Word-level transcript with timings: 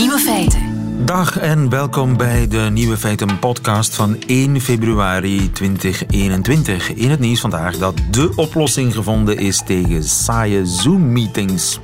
Nieuwe 0.00 0.18
feiten. 0.18 0.60
Dag 1.04 1.38
en 1.38 1.68
welkom 1.68 2.16
bij 2.16 2.48
de 2.48 2.68
Nieuwe 2.72 2.96
Feiten 2.96 3.38
podcast 3.38 3.94
van 3.94 4.16
1 4.26 4.60
februari 4.60 5.52
2021. 5.52 6.94
In 6.94 7.10
het 7.10 7.20
nieuws 7.20 7.40
vandaag 7.40 7.76
dat 7.76 7.94
de 8.10 8.32
oplossing 8.36 8.94
gevonden 8.94 9.38
is 9.38 9.62
tegen 9.66 10.04
saaie 10.04 10.66
Zoom-meetings. 10.66 11.80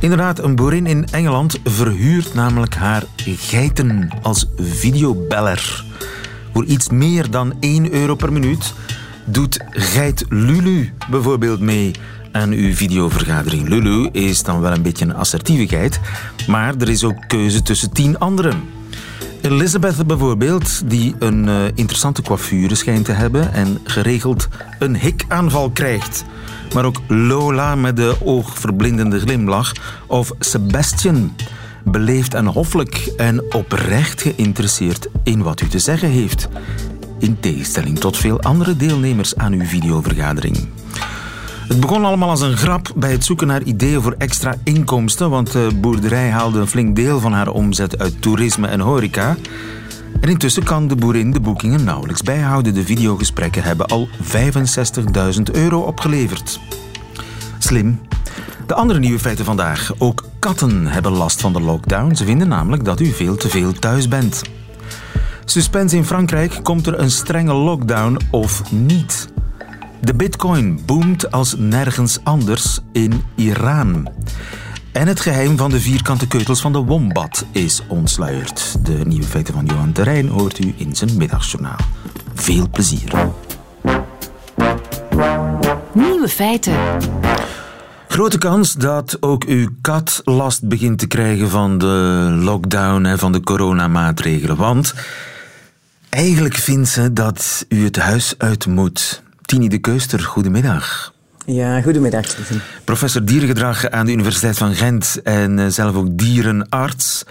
Inderdaad, 0.00 0.38
een 0.38 0.56
boerin 0.56 0.86
in 0.86 1.06
Engeland 1.10 1.58
verhuurt 1.64 2.34
namelijk 2.34 2.74
haar 2.74 3.04
geiten 3.24 4.08
als 4.22 4.46
videobeller. 4.56 5.84
Voor 6.52 6.64
iets 6.64 6.88
meer 6.88 7.30
dan 7.30 7.54
1 7.60 7.92
euro 7.92 8.14
per 8.14 8.32
minuut 8.32 8.74
doet 9.24 9.58
geit 9.70 10.24
Lulu 10.28 10.92
bijvoorbeeld 11.10 11.60
mee 11.60 11.92
aan 12.32 12.50
uw 12.50 12.74
videovergadering. 12.74 13.68
Lulu 13.68 14.08
is 14.12 14.42
dan 14.42 14.60
wel 14.60 14.72
een 14.72 14.82
beetje 14.82 15.04
een 15.04 15.14
assertieve 15.14 15.90
maar 16.46 16.74
er 16.76 16.88
is 16.88 17.04
ook 17.04 17.26
keuze 17.26 17.62
tussen 17.62 17.92
tien 17.92 18.18
anderen. 18.18 18.62
Elizabeth 19.40 20.06
bijvoorbeeld, 20.06 20.90
die 20.90 21.14
een 21.18 21.46
uh, 21.46 21.64
interessante 21.74 22.22
coiffure 22.22 22.74
schijnt 22.74 23.04
te 23.04 23.12
hebben 23.12 23.52
en 23.52 23.78
geregeld 23.84 24.48
een 24.78 24.96
hikaanval 24.96 25.70
krijgt. 25.70 26.24
Maar 26.74 26.84
ook 26.84 27.00
Lola 27.08 27.74
met 27.74 27.96
de 27.96 28.16
oogverblindende 28.24 29.20
glimlach 29.20 29.72
of 30.06 30.32
Sebastian, 30.38 31.36
beleefd 31.84 32.34
en 32.34 32.46
hoffelijk 32.46 33.12
en 33.16 33.54
oprecht 33.54 34.22
geïnteresseerd 34.22 35.08
in 35.22 35.42
wat 35.42 35.60
u 35.60 35.68
te 35.68 35.78
zeggen 35.78 36.08
heeft. 36.08 36.48
In 37.18 37.40
tegenstelling 37.40 37.98
tot 37.98 38.16
veel 38.16 38.40
andere 38.40 38.76
deelnemers 38.76 39.36
aan 39.36 39.52
uw 39.52 39.64
videovergadering. 39.64 40.68
Het 41.72 41.80
begon 41.80 42.04
allemaal 42.04 42.30
als 42.30 42.40
een 42.40 42.56
grap 42.56 42.92
bij 42.96 43.12
het 43.12 43.24
zoeken 43.24 43.46
naar 43.46 43.62
ideeën 43.62 44.02
voor 44.02 44.14
extra 44.18 44.54
inkomsten, 44.62 45.30
want 45.30 45.52
de 45.52 45.68
boerderij 45.80 46.30
haalde 46.30 46.60
een 46.60 46.66
flink 46.66 46.96
deel 46.96 47.20
van 47.20 47.32
haar 47.32 47.48
omzet 47.48 47.98
uit 47.98 48.22
toerisme 48.22 48.66
en 48.66 48.80
horeca. 48.80 49.36
En 50.20 50.28
intussen 50.28 50.62
kan 50.62 50.88
de 50.88 50.96
boerin 50.96 51.30
de 51.30 51.40
boekingen 51.40 51.84
nauwelijks 51.84 52.22
bijhouden. 52.22 52.74
De 52.74 52.84
videogesprekken 52.84 53.62
hebben 53.62 53.86
al 53.86 54.08
65.000 55.34 55.42
euro 55.52 55.80
opgeleverd. 55.80 56.60
Slim. 57.58 58.00
De 58.66 58.74
andere 58.74 58.98
nieuwe 58.98 59.18
feiten 59.18 59.44
vandaag. 59.44 59.92
Ook 59.98 60.24
katten 60.38 60.86
hebben 60.86 61.12
last 61.12 61.40
van 61.40 61.52
de 61.52 61.60
lockdown. 61.60 62.14
Ze 62.14 62.24
vinden 62.24 62.48
namelijk 62.48 62.84
dat 62.84 63.00
u 63.00 63.06
veel 63.06 63.36
te 63.36 63.48
veel 63.48 63.72
thuis 63.72 64.08
bent. 64.08 64.42
Suspense 65.44 65.96
in 65.96 66.04
Frankrijk. 66.04 66.58
Komt 66.62 66.86
er 66.86 66.98
een 66.98 67.10
strenge 67.10 67.54
lockdown 67.54 68.18
of 68.30 68.72
niet? 68.72 69.31
De 70.02 70.14
bitcoin 70.14 70.80
boomt 70.86 71.30
als 71.30 71.54
nergens 71.58 72.18
anders 72.22 72.78
in 72.92 73.22
Iran. 73.34 74.08
En 74.92 75.06
het 75.06 75.20
geheim 75.20 75.56
van 75.56 75.70
de 75.70 75.80
vierkante 75.80 76.26
keutels 76.26 76.60
van 76.60 76.72
de 76.72 76.78
wombat 76.78 77.44
is 77.52 77.82
ontsluierd. 77.88 78.76
De 78.84 79.00
nieuwe 79.04 79.26
feiten 79.26 79.54
van 79.54 79.64
Johan 79.64 79.92
Terrein 79.92 80.28
hoort 80.28 80.58
u 80.58 80.74
in 80.76 80.96
zijn 80.96 81.16
middagjournaal. 81.16 81.76
Veel 82.34 82.68
plezier. 82.70 83.12
Nieuwe 85.92 86.28
feiten. 86.28 86.76
Grote 88.08 88.38
kans 88.38 88.74
dat 88.74 89.16
ook 89.20 89.44
uw 89.44 89.68
kat 89.80 90.20
last 90.24 90.68
begint 90.68 90.98
te 90.98 91.06
krijgen 91.06 91.50
van 91.50 91.78
de 91.78 91.86
lockdown 92.42 93.04
en 93.04 93.18
van 93.18 93.32
de 93.32 93.40
coronamaatregelen. 93.40 94.56
Want 94.56 94.94
eigenlijk 96.08 96.54
vindt 96.54 96.88
ze 96.88 97.12
dat 97.12 97.64
u 97.68 97.84
het 97.84 97.96
huis 97.96 98.34
uit 98.38 98.66
moet. 98.66 99.22
Tini 99.52 99.68
de 99.68 99.78
Keuster, 99.78 100.20
goedemiddag. 100.20 101.14
Ja, 101.46 101.82
goedemiddag. 101.82 102.26
Steven. 102.26 102.62
Professor 102.84 103.24
dierengedrag 103.24 103.90
aan 103.90 104.06
de 104.06 104.12
Universiteit 104.12 104.58
van 104.58 104.74
Gent 104.74 105.20
en 105.22 105.58
eh, 105.58 105.66
zelf 105.66 105.94
ook 105.94 106.18
dierenarts. 106.18 107.24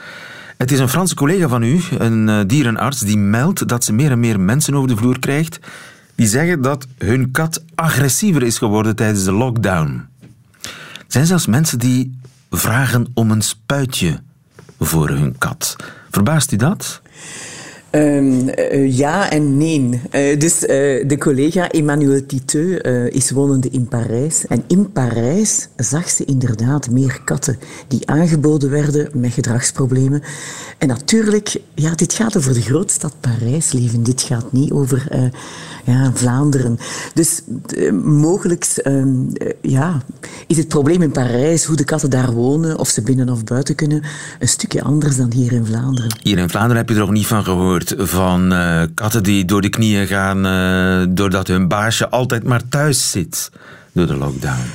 Het 0.58 0.72
is 0.72 0.80
een 0.80 0.90
Franse 0.90 1.16
collega 1.16 1.48
van 1.48 1.64
u, 1.64 1.82
een 1.98 2.30
eh, 2.30 2.40
dierenarts, 2.48 3.00
die 3.00 3.18
meldt 3.18 3.68
dat 3.68 3.84
ze 3.84 3.94
meer 3.94 4.12
en 4.12 4.20
meer 4.20 4.40
mensen 4.40 4.76
over 4.76 4.88
de 4.88 4.98
vloer 4.98 5.20
krijgt 5.20 5.60
die 6.16 6.28
zeggen 6.28 6.62
dat 6.62 6.88
hun 6.98 7.32
kat 7.32 7.64
agressiever 7.76 8.44
is 8.44 8.58
geworden 8.58 8.96
tijdens 8.96 9.24
de 9.24 9.32
lockdown. 9.32 10.08
Er 10.62 10.70
zijn 11.08 11.26
zelfs 11.26 11.46
mensen 11.46 11.80
die 11.80 12.20
vragen 12.50 13.08
om 13.14 13.32
een 13.32 13.42
spuitje 13.42 14.20
voor 14.80 15.10
hun 15.10 15.38
kat. 15.38 15.76
Verbaast 16.10 16.52
u 16.52 16.56
dat? 16.56 17.02
Um, 17.92 18.50
uh, 18.50 18.98
ja 18.98 19.32
en 19.32 19.58
nee. 19.58 19.90
Uh, 19.90 20.40
dus 20.40 20.62
uh, 20.62 20.68
de 21.08 21.16
collega 21.20 21.70
Emmanuel 21.70 22.26
Titeux 22.26 22.82
is 23.10 23.32
wonende 23.32 23.70
in 23.70 23.88
Parijs. 23.88 24.48
En 24.48 24.64
in 24.68 24.92
Parijs 24.92 25.68
zag 25.76 26.10
ze 26.10 26.26
inderdaad 26.26 26.90
meer 26.90 27.22
katten 27.26 27.60
die 27.88 28.08
aangeboden 28.08 28.70
werden 28.70 29.10
met 29.14 29.32
gedragsproblemen. 29.32 30.22
En 30.78 30.88
natuurlijk, 30.88 31.62
ja, 31.76 31.96
dit 31.96 32.14
gaat 32.14 32.38
over 32.38 32.54
de 32.54 32.62
grootstad 32.62 33.16
Parijs 33.20 33.72
leven. 33.72 34.04
Dit 34.04 34.22
gaat 34.22 34.52
niet 34.52 34.72
over 34.72 35.32
ja, 35.84 36.12
Vlaanderen. 36.14 36.78
Dus 37.14 37.42
mogelijk 38.04 38.82
ja, 39.62 40.02
is 40.48 40.58
het 40.58 40.68
probleem 40.68 41.02
in 41.02 41.12
Parijs, 41.12 41.66
hoe 41.66 41.76
de 41.76 41.84
katten 41.84 42.10
daar 42.10 42.32
wonen, 42.32 42.80
of 42.80 42.88
ze 42.88 43.02
binnen 43.02 43.30
of 43.30 43.44
buiten 43.44 43.76
kunnen, 43.76 44.04
een 44.40 44.48
stukje 44.48 44.84
anders 44.84 45.18
dan 45.18 45.32
hier 45.34 45.52
in 45.52 45.66
Vlaanderen. 45.66 46.18
Hier 46.22 46.38
in 46.38 46.50
Vlaanderen 46.50 46.78
heb 46.78 46.90
je 46.90 46.96
er 46.96 47.02
nog 47.02 47.12
niet 47.12 47.28
van 47.28 47.44
gehoord 47.44 47.94
van 47.98 48.54
uh, 48.54 48.84
katten 48.94 49.24
die 49.24 49.46
door 49.46 49.62
de 49.62 49.70
knieën 49.70 50.08
gaan 50.08 50.40
doordat 51.16 51.48
hun 51.48 51.68
baasje 51.68 52.10
altijd 52.10 52.44
maar 52.44 52.62
thuis 52.70 53.12
zit 53.12 53.52
door 53.92 54.08
de 54.08 54.16
lockdown. 54.16 54.66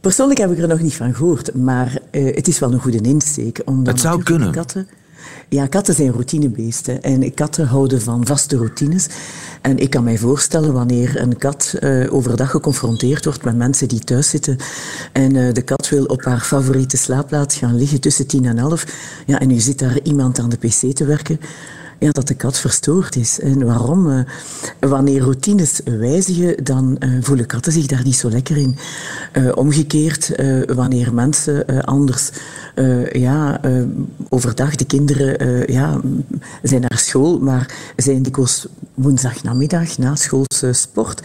Persoonlijk 0.00 0.40
heb 0.40 0.50
ik 0.50 0.58
er 0.58 0.68
nog 0.68 0.80
niet 0.80 0.94
van 0.94 1.14
gehoord, 1.14 1.54
maar 1.54 1.98
het 2.10 2.48
is 2.48 2.58
wel 2.58 2.72
een 2.72 2.80
goede 2.80 3.00
insteek. 3.00 3.62
Omdat 3.64 3.92
het 3.92 4.02
zou 4.02 4.22
kunnen. 4.22 4.52
Katten, 4.52 4.88
ja, 5.48 5.66
katten 5.66 5.94
zijn 5.94 6.10
routinebeesten 6.10 7.02
en 7.02 7.34
katten 7.34 7.66
houden 7.66 8.02
van 8.02 8.26
vaste 8.26 8.56
routines. 8.56 9.06
En 9.62 9.78
ik 9.78 9.90
kan 9.90 10.04
mij 10.04 10.18
voorstellen 10.18 10.72
wanneer 10.72 11.20
een 11.20 11.38
kat 11.38 11.74
uh, 11.80 12.12
overdag 12.12 12.50
geconfronteerd 12.50 13.24
wordt 13.24 13.44
met 13.44 13.56
mensen 13.56 13.88
die 13.88 13.98
thuis 13.98 14.28
zitten 14.30 14.56
en 15.12 15.34
uh, 15.34 15.52
de 15.52 15.62
kat 15.62 15.88
wil 15.88 16.04
op 16.04 16.24
haar 16.24 16.40
favoriete 16.40 16.96
slaapplaats 16.96 17.56
gaan 17.56 17.76
liggen 17.76 18.00
tussen 18.00 18.26
tien 18.26 18.44
en 18.44 18.58
elf, 18.58 18.86
ja, 19.26 19.40
en 19.40 19.50
u 19.50 19.58
zit 19.58 19.78
daar 19.78 20.00
iemand 20.02 20.38
aan 20.38 20.48
de 20.48 20.56
pc 20.56 20.96
te 20.96 21.04
werken, 21.04 21.40
ja, 22.00 22.10
dat 22.10 22.28
de 22.28 22.34
kat 22.34 22.58
verstoord 22.58 23.16
is. 23.16 23.40
En 23.40 23.64
waarom? 23.66 24.06
Uh, 24.06 24.20
wanneer 24.78 25.20
routines 25.20 25.80
wijzigen, 25.84 26.64
dan 26.64 26.96
uh, 26.98 27.18
voelen 27.20 27.46
katten 27.46 27.72
zich 27.72 27.86
daar 27.86 28.04
niet 28.04 28.16
zo 28.16 28.30
lekker 28.30 28.56
in. 28.56 28.76
Uh, 29.32 29.56
omgekeerd, 29.56 30.32
wanneer 30.74 31.14
mensen 31.14 31.84
anders 31.84 32.30
ja, 33.12 33.60
overdag, 34.28 34.76
de 34.76 34.84
kinderen 34.84 35.72
ja, 35.72 36.00
zijn 36.62 36.80
naar 36.80 36.98
school, 36.98 37.38
maar 37.38 37.92
zijn 37.96 38.22
dikwijls 38.22 38.66
woensdagnamiddag 38.94 39.98
na 39.98 40.14
schoolse 40.14 40.72
sport. 40.72 41.22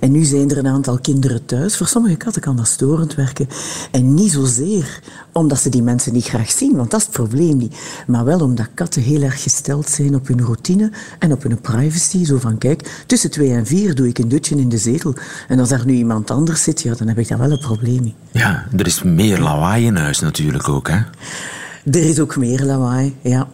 En 0.00 0.12
nu 0.12 0.24
zijn 0.24 0.50
er 0.50 0.58
een 0.58 0.66
aantal 0.66 0.98
kinderen 0.98 1.44
thuis. 1.44 1.76
Voor 1.76 1.86
sommige 1.86 2.16
katten 2.16 2.42
kan 2.42 2.56
dat 2.56 2.66
storend 2.66 3.14
werken. 3.14 3.48
En 3.90 4.14
niet 4.14 4.32
zozeer 4.32 5.00
omdat 5.32 5.60
ze 5.60 5.68
die 5.68 5.82
mensen 5.82 6.12
niet 6.12 6.24
graag 6.24 6.50
zien, 6.50 6.76
want 6.76 6.90
dat 6.90 7.00
is 7.00 7.06
het 7.06 7.14
probleem 7.14 7.56
niet. 7.56 7.76
Maar 8.06 8.24
wel 8.24 8.40
omdat 8.40 8.68
katten 8.74 9.02
heel 9.02 9.22
erg 9.22 9.42
gesteld 9.42 9.88
zijn 9.88 10.14
op 10.14 10.26
hun 10.26 10.44
routine 10.44 10.90
en 11.18 11.32
op 11.32 11.42
hun 11.42 11.60
privacy. 11.60 12.24
Zo 12.24 12.38
van, 12.38 12.58
kijk, 12.58 13.04
tussen 13.06 13.30
twee 13.30 13.52
en 13.52 13.66
vier 13.66 13.94
doe 13.94 14.08
ik 14.08 14.18
een 14.18 14.28
dutje 14.28 14.56
in 14.56 14.68
de 14.68 14.78
zetel. 14.78 15.14
En 15.48 15.58
als 15.58 15.68
daar 15.68 15.86
nu 15.86 15.92
iemand 15.92 16.30
anders 16.30 16.62
zit, 16.62 16.82
ja, 16.82 16.94
dan 16.94 17.08
heb 17.08 17.18
ik 17.18 17.28
daar 17.28 17.38
wel 17.38 17.50
een 17.50 17.58
probleem 17.58 18.02
mee. 18.02 18.14
Ja, 18.30 18.66
er 18.76 18.86
is 18.86 19.02
meer 19.02 19.38
lawaai 19.38 19.86
in 19.86 19.96
huis 19.96 20.20
natuurlijk 20.20 20.68
ook, 20.68 20.88
hè? 20.88 20.98
Er 21.84 22.04
is 22.04 22.20
ook 22.20 22.36
meer 22.36 22.62
lawaai, 22.62 23.16
ja. 23.20 23.48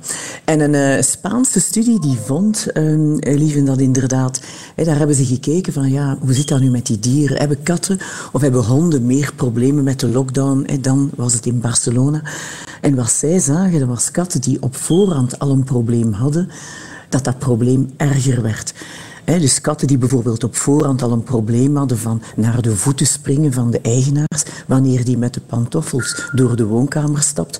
En 0.44 0.60
een 0.60 0.96
uh, 0.96 1.02
Spaanse 1.02 1.60
studie 1.60 2.00
die 2.00 2.16
vond, 2.24 2.66
um, 2.74 3.16
lieven 3.20 3.64
dat 3.64 3.78
inderdaad, 3.78 4.40
daar 4.76 4.98
hebben 4.98 5.16
ze 5.16 5.24
gekeken 5.24 5.72
van, 5.72 5.90
ja, 5.90 6.16
hoe 6.20 6.32
zit 6.32 6.48
dat 6.48 6.60
nu 6.60 6.70
met 6.70 6.86
die 6.86 6.98
dieren? 6.98 7.38
Hebben 7.38 7.62
katten 7.62 7.98
of 8.32 8.40
hebben 8.40 8.64
honden 8.64 9.06
meer 9.06 9.32
problemen 9.36 9.84
met 9.84 10.00
de 10.00 10.08
lockdown? 10.08 10.62
Hè? 10.66 10.80
Dan 10.80 11.10
was 11.14 11.32
het 11.32 11.46
in 11.46 11.60
Barcelona. 11.60 12.22
En 12.80 12.94
wat 12.94 13.10
zij 13.10 13.38
zagen, 13.38 13.78
dat 13.78 13.88
was 13.88 14.10
katten 14.10 14.40
die 14.40 14.62
op 14.62 14.76
voorhand 14.76 15.38
al 15.38 15.50
een 15.50 15.64
probleem 15.64 16.12
hadden, 16.12 16.48
dat 17.08 17.24
dat 17.24 17.38
probleem 17.38 17.90
erger 17.96 18.42
werd. 18.42 18.74
dus 19.24 19.60
katten 19.60 19.86
die 19.86 19.98
bijvoorbeeld 19.98 20.44
op 20.44 20.56
voorhand 20.56 21.02
al 21.02 21.12
een 21.12 21.22
probleem 21.22 21.76
hadden 21.76 21.98
van 21.98 22.22
naar 22.36 22.62
de 22.62 22.76
voeten 22.76 23.06
springen 23.06 23.52
van 23.52 23.70
de 23.70 23.80
eigenaars, 23.80 24.42
wanneer 24.66 25.04
die 25.04 25.18
met 25.18 25.34
de 25.34 25.40
pantoffels 25.46 26.30
door 26.34 26.56
de 26.56 26.66
woonkamer 26.66 27.22
stapt. 27.22 27.58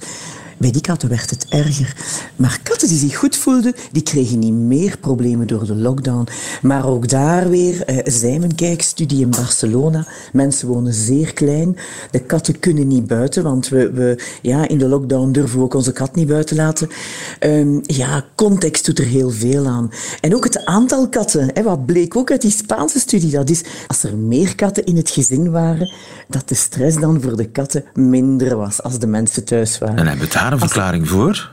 Bij 0.61 0.71
die 0.71 0.81
katten 0.81 1.09
werd 1.09 1.31
het 1.31 1.47
erger. 1.49 1.97
Maar 2.37 2.61
katten 2.63 2.89
die 2.89 2.99
zich 2.99 3.17
goed 3.17 3.37
voelden, 3.37 3.75
die 3.93 4.03
kregen 4.03 4.39
niet 4.39 4.53
meer 4.53 4.99
problemen 4.99 5.47
door 5.47 5.67
de 5.67 5.75
lockdown. 5.75 6.29
Maar 6.63 6.87
ook 6.87 7.09
daar 7.09 7.49
weer, 7.49 7.85
eh, 7.85 7.99
Zijmenkijk-studie 8.05 9.21
in 9.21 9.31
Barcelona. 9.31 10.07
Mensen 10.33 10.69
wonen 10.69 10.93
zeer 10.93 11.33
klein. 11.33 11.77
De 12.11 12.19
katten 12.19 12.59
kunnen 12.59 12.89
niet 12.89 13.07
buiten, 13.07 13.43
want 13.43 13.69
we, 13.69 13.91
we 13.93 14.23
ja, 14.43 14.69
in 14.69 14.79
de 14.79 14.89
lockdown 14.89 15.31
durven 15.31 15.59
we 15.59 15.65
ook 15.65 15.75
onze 15.75 15.93
kat 15.93 16.15
niet 16.15 16.29
buiten 16.29 16.57
laten. 16.57 16.89
Um, 17.41 17.81
ja, 17.83 18.25
context 18.35 18.87
doet 18.87 18.99
er 18.99 19.05
heel 19.05 19.31
veel 19.31 19.67
aan. 19.67 19.91
En 20.21 20.35
ook 20.35 20.45
het 20.45 20.65
aantal 20.65 21.09
katten. 21.09 21.51
Hè, 21.55 21.63
wat 21.63 21.87
bleek 21.87 22.17
ook 22.17 22.31
uit 22.31 22.43
die 22.43 22.51
Spaanse 22.51 22.99
studie, 22.99 23.31
dat 23.31 23.51
is 23.51 23.63
als 23.87 24.03
er 24.03 24.17
meer 24.17 24.55
katten 24.55 24.85
in 24.85 24.97
het 24.97 25.11
gezin 25.11 25.51
waren, 25.51 25.93
dat 26.29 26.49
de 26.49 26.55
stress 26.55 26.97
dan 26.97 27.21
voor 27.21 27.37
de 27.37 27.49
katten 27.49 27.85
minder 27.95 28.57
was 28.57 28.83
als 28.83 28.99
de 28.99 29.07
mensen 29.07 29.45
thuis 29.45 29.79
waren. 29.79 29.97
En 29.97 30.07
hebben 30.07 30.29
daar 30.51 30.61
een 30.61 30.69
verklaring 30.69 31.09
voor? 31.09 31.51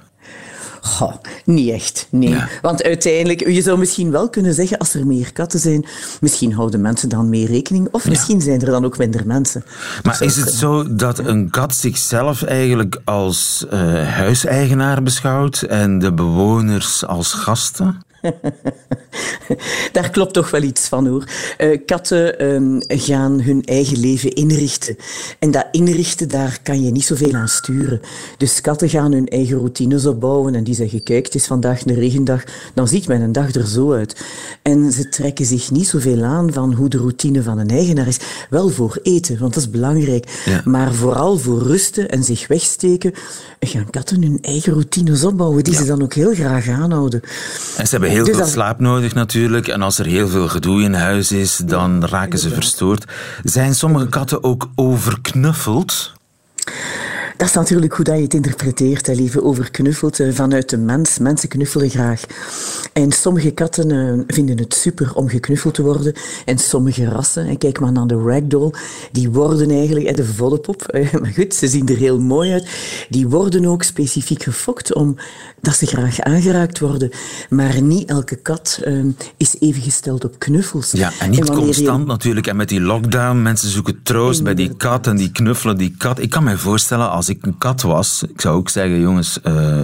Goh, 0.82 1.14
niet 1.46 1.70
echt, 1.70 2.08
nee. 2.12 2.44
Want 2.62 2.84
uiteindelijk, 2.84 3.48
je 3.48 3.62
zou 3.62 3.78
misschien 3.78 4.12
wel 4.12 4.30
kunnen 4.30 4.54
zeggen, 4.54 4.78
als 4.78 4.94
er 4.94 5.08
meer 5.08 5.34
katten 5.34 5.60
zijn, 5.60 5.86
misschien 6.22 6.54
houden 6.54 6.82
mensen 6.82 7.10
dan 7.10 7.30
meer 7.30 7.48
rekening, 7.48 7.88
of 7.92 8.08
misschien 8.08 8.42
zijn 8.42 8.62
er 8.62 8.72
dan 8.72 8.86
ook 8.86 8.98
minder 8.98 9.26
mensen. 9.26 9.64
Maar 10.04 10.22
is 10.22 10.36
het 10.36 10.54
zo 10.54 10.96
dat 10.96 11.20
een 11.20 11.50
kat 11.50 11.76
zichzelf 11.76 12.44
eigenlijk 12.44 13.02
als 13.04 13.66
uh, 13.74 13.80
huiseigenaar 14.08 15.04
beschouwt 15.04 15.62
en 15.62 16.00
de 16.00 16.14
bewoners 16.14 17.06
als 17.06 17.34
gasten? 17.34 18.06
Daar 19.92 20.10
klopt 20.10 20.34
toch 20.34 20.50
wel 20.50 20.62
iets 20.62 20.88
van 20.88 21.08
hoor. 21.08 21.24
Uh, 21.58 21.78
katten 21.86 22.46
um, 22.46 22.80
gaan 22.88 23.42
hun 23.42 23.64
eigen 23.66 24.00
leven 24.00 24.34
inrichten. 24.34 24.98
En 25.40 25.52
dat 25.52 25.68
inrichten, 25.72 26.30
daar 26.30 26.60
kan 26.64 26.84
je 26.84 26.92
niet 26.92 27.06
zoveel 27.06 27.34
aan 27.34 27.48
sturen. 27.48 28.02
Dus 28.38 28.62
katten 28.62 28.90
gaan 28.90 29.12
hun 29.12 29.28
eigen 29.28 29.58
routines 29.58 30.06
opbouwen 30.06 30.56
en 30.56 30.64
die 30.64 30.76
zeggen, 30.76 31.04
kijk, 31.04 31.26
het 31.26 31.36
is 31.36 31.46
vandaag 31.46 31.86
een 31.86 31.96
regendag, 31.96 32.44
dan 32.74 32.88
ziet 32.88 33.08
mijn 33.08 33.32
dag 33.32 33.54
er 33.54 33.68
zo 33.68 33.94
uit. 33.94 34.26
En 34.62 34.92
ze 34.92 35.10
trekken 35.10 35.46
zich 35.46 35.72
niet 35.72 35.88
zoveel 35.88 36.24
aan 36.24 36.54
van 36.54 36.74
hoe 36.74 36.90
de 36.90 36.98
routine 36.98 37.44
van 37.44 37.58
een 37.58 37.70
eigenaar 37.70 38.08
is. 38.08 38.20
Wel 38.50 38.70
voor 38.70 39.00
eten, 39.04 39.40
want 39.40 39.54
dat 39.54 39.64
is 39.64 39.70
belangrijk. 39.70 40.42
Ja. 40.46 40.62
Maar 40.66 40.94
vooral 40.94 41.38
voor 41.38 41.62
rusten 41.62 42.10
en 42.10 42.24
zich 42.24 42.48
wegsteken, 42.48 43.14
gaan 43.60 43.90
katten 43.90 44.22
hun 44.22 44.38
eigen 44.42 44.74
routines 44.74 45.24
opbouwen, 45.24 45.64
die 45.64 45.74
ja. 45.74 45.80
ze 45.80 45.86
dan 45.86 46.04
ook 46.04 46.14
heel 46.14 46.34
graag 46.34 46.70
aanhouden. 46.70 47.22
En 47.78 47.88
ze 47.88 47.92
hebben 47.92 48.07
heel 48.10 48.26
dus 48.26 48.36
veel 48.36 48.46
slaap 48.46 48.80
nodig 48.80 49.14
natuurlijk. 49.14 49.68
En 49.68 49.82
als 49.82 50.00
er 50.00 50.06
heel 50.06 50.28
veel 50.28 50.48
gedoe 50.48 50.82
in 50.82 50.94
huis 50.94 51.32
is, 51.32 51.58
dan 51.58 52.06
raken 52.06 52.40
ze 52.40 52.50
verstoord. 52.50 53.06
Zijn 53.44 53.76
sommige 53.76 54.08
katten 54.08 54.44
ook 54.44 54.70
overknuffeld? 54.76 56.14
Dat 57.38 57.48
is 57.48 57.54
natuurlijk 57.54 57.94
hoe 57.94 58.06
dat 58.06 58.16
je 58.16 58.22
het 58.22 58.34
interpreteert, 58.34 59.08
hè, 59.08 59.14
lieve, 59.14 59.44
overknuffeld 59.44 60.20
uh, 60.20 60.34
vanuit 60.34 60.70
de 60.70 60.78
mens. 60.78 61.18
Mensen 61.18 61.50
knuffelen 61.50 61.90
graag. 61.90 62.22
En 62.94 63.12
sommige 63.12 63.52
katten 63.52 63.90
uh, 63.90 64.24
vinden 64.28 64.58
het 64.58 64.74
super 64.74 65.14
om 65.14 65.30
geknuffeld 65.30 65.74
te 65.74 65.82
worden. 65.82 66.14
En 66.46 66.58
sommige 66.58 67.06
rassen, 67.06 67.48
en 67.48 67.58
kijk 67.58 67.80
maar 67.80 67.92
naar 67.92 68.08
de 68.08 68.24
ragdoll, 68.26 68.74
die 69.12 69.30
worden 69.30 69.70
eigenlijk, 69.70 70.16
de 70.16 70.26
volle 70.26 70.58
pop, 70.58 70.92
uh, 70.94 71.14
maar 71.22 71.32
goed, 71.36 71.54
ze 71.54 71.68
zien 71.68 71.88
er 71.88 71.98
heel 71.98 72.20
mooi 72.20 72.52
uit, 72.52 72.70
die 73.10 73.28
worden 73.28 73.66
ook 73.66 73.84
specifiek 73.84 74.44
gefokt 74.44 74.94
omdat 74.94 75.76
ze 75.76 75.86
graag 75.86 76.20
aangeraakt 76.20 76.80
worden. 76.80 77.10
Maar 77.50 77.82
niet 77.82 78.10
elke 78.10 78.36
kat 78.36 78.80
is 79.38 79.56
even 79.60 79.82
gesteld 79.82 80.26
op 80.26 80.40
knuffels. 80.40 80.92
Ja, 80.92 81.12
en 81.20 81.30
niet 81.30 81.50
constant 81.50 82.08
natuurlijk. 82.08 82.48
En 82.48 82.56
met 82.56 82.70
die 82.70 82.82
lockdown, 82.82 83.42
mensen 83.42 83.70
zoeken 83.70 84.00
troost 84.04 84.44
bij 84.44 84.54
die 84.54 84.76
kat 84.76 85.08
en 85.08 85.18
die 85.18 85.32
knuffelen 85.32 85.78
die 85.78 85.96
kat. 85.98 86.20
Ik 86.20 86.30
kan 86.30 86.44
me 86.44 86.58
voorstellen, 86.58 87.10
als 87.10 87.27
ik 87.30 87.46
een 87.46 87.58
kat 87.58 87.82
was, 87.82 88.24
ik 88.30 88.42
zou 88.42 88.56
ook 88.56 88.70
zeggen, 88.70 89.00
jongens, 89.00 89.40
uh, 89.44 89.80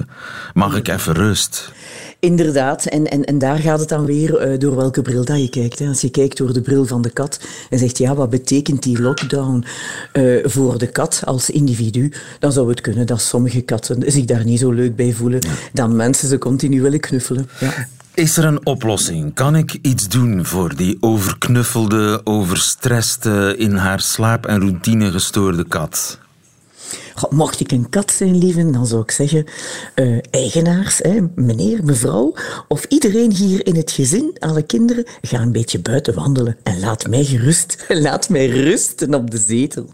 mag 0.54 0.75
ik 0.75 0.88
even 0.88 1.13
rust? 1.13 1.72
Inderdaad, 2.19 2.86
en, 2.86 3.06
en, 3.06 3.24
en 3.24 3.38
daar 3.38 3.57
gaat 3.57 3.80
het 3.80 3.90
dan 3.90 4.06
weer 4.06 4.51
uh, 4.51 4.60
door 4.60 4.75
welke 4.75 5.01
bril 5.01 5.25
dat 5.25 5.42
je 5.42 5.50
kijkt. 5.50 5.80
Hè. 5.80 5.88
Als 5.88 6.01
je 6.01 6.10
kijkt 6.10 6.38
door 6.38 6.54
de 6.54 6.62
bril 6.62 6.86
van 6.86 7.01
de 7.01 7.10
kat 7.10 7.40
en 7.69 7.80
zegt, 7.80 7.98
ja, 7.98 8.16
wat 8.16 8.30
betekent 8.30 8.84
die 8.84 9.01
lockdown 9.01 9.66
uh, 10.13 10.45
voor 10.45 10.78
de 10.78 10.88
kat 10.88 11.22
als 11.25 11.50
individu, 11.50 12.12
dan 12.40 12.51
zou 12.51 12.69
het 12.69 12.81
kunnen 12.81 13.07
dat 13.07 13.22
sommige 13.22 13.62
katten 13.62 14.12
zich 14.12 14.25
daar 14.25 14.46
niet 14.46 14.60
zo 14.60 14.72
leuk 14.72 14.96
bij 14.96 15.13
voelen, 15.13 15.39
ja. 15.42 15.51
dan 15.74 15.96
mensen 15.96 16.28
ze 16.28 16.38
continu 16.38 16.81
willen 16.81 17.00
knuffelen. 17.00 17.50
Ja. 17.60 17.88
Is 18.13 18.38
er 18.38 18.46
een 18.46 18.66
oplossing? 18.66 19.34
Kan 19.34 19.56
ik 19.56 19.78
iets 19.81 20.07
doen 20.07 20.46
voor 20.46 20.75
die 20.75 20.98
overknuffelde, 21.00 22.22
overstresste, 22.24 23.56
in 23.57 23.75
haar 23.75 24.00
slaap 24.00 24.46
en 24.46 24.60
routine 24.60 25.12
gestoorde 25.12 25.68
kat? 25.68 26.19
Mocht 27.30 27.60
ik 27.60 27.71
een 27.71 27.89
kat 27.89 28.12
zijn, 28.12 28.38
lieve, 28.38 28.69
dan 28.69 28.88
zou 28.88 29.01
ik 29.01 29.12
zeggen, 29.12 29.45
uh, 29.95 30.18
eigenaars, 30.31 30.98
hè, 30.98 31.19
meneer, 31.36 31.83
mevrouw, 31.83 32.33
of 32.68 32.83
iedereen 32.83 33.31
hier 33.31 33.65
in 33.68 33.75
het 33.75 33.92
gezin, 33.92 34.36
alle 34.39 34.62
kinderen, 34.62 35.06
ga 35.21 35.39
een 35.39 35.51
beetje 35.51 35.80
buiten 35.80 36.13
wandelen 36.13 36.57
en 36.63 36.80
laat 36.80 37.07
mij 37.07 37.24
gerust, 37.24 37.86
laat 38.06 38.30
mij 38.30 38.45
rusten 38.45 39.13
op 39.13 39.31
de 39.31 39.38
zetel. 39.38 39.89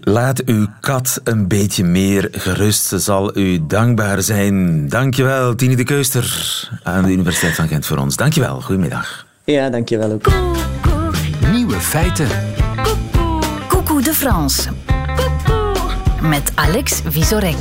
Laat 0.00 0.44
uw 0.44 0.66
kat 0.80 1.20
een 1.24 1.48
beetje 1.48 1.84
meer 1.84 2.28
gerust. 2.32 2.84
Ze 2.84 2.98
zal 2.98 3.38
u 3.38 3.66
dankbaar 3.66 4.22
zijn. 4.22 4.88
Dankjewel, 4.88 5.54
Tini 5.54 5.76
de 5.76 5.84
Keuster 5.84 6.68
aan 6.82 7.04
de 7.04 7.10
Universiteit 7.10 7.54
van 7.54 7.68
Gent 7.68 7.86
voor 7.86 7.96
ons. 7.96 8.16
Dankjewel, 8.16 8.60
goedemiddag. 8.60 9.26
Ja, 9.44 9.70
dankjewel 9.70 10.12
ook. 10.12 10.26
Nieuwe 11.52 11.80
feiten. 11.80 12.28
Coucou 13.68 14.02
de 14.02 14.14
France 14.14 14.70
met 16.22 16.52
Alex 16.54 17.00
Visorek. 17.06 17.56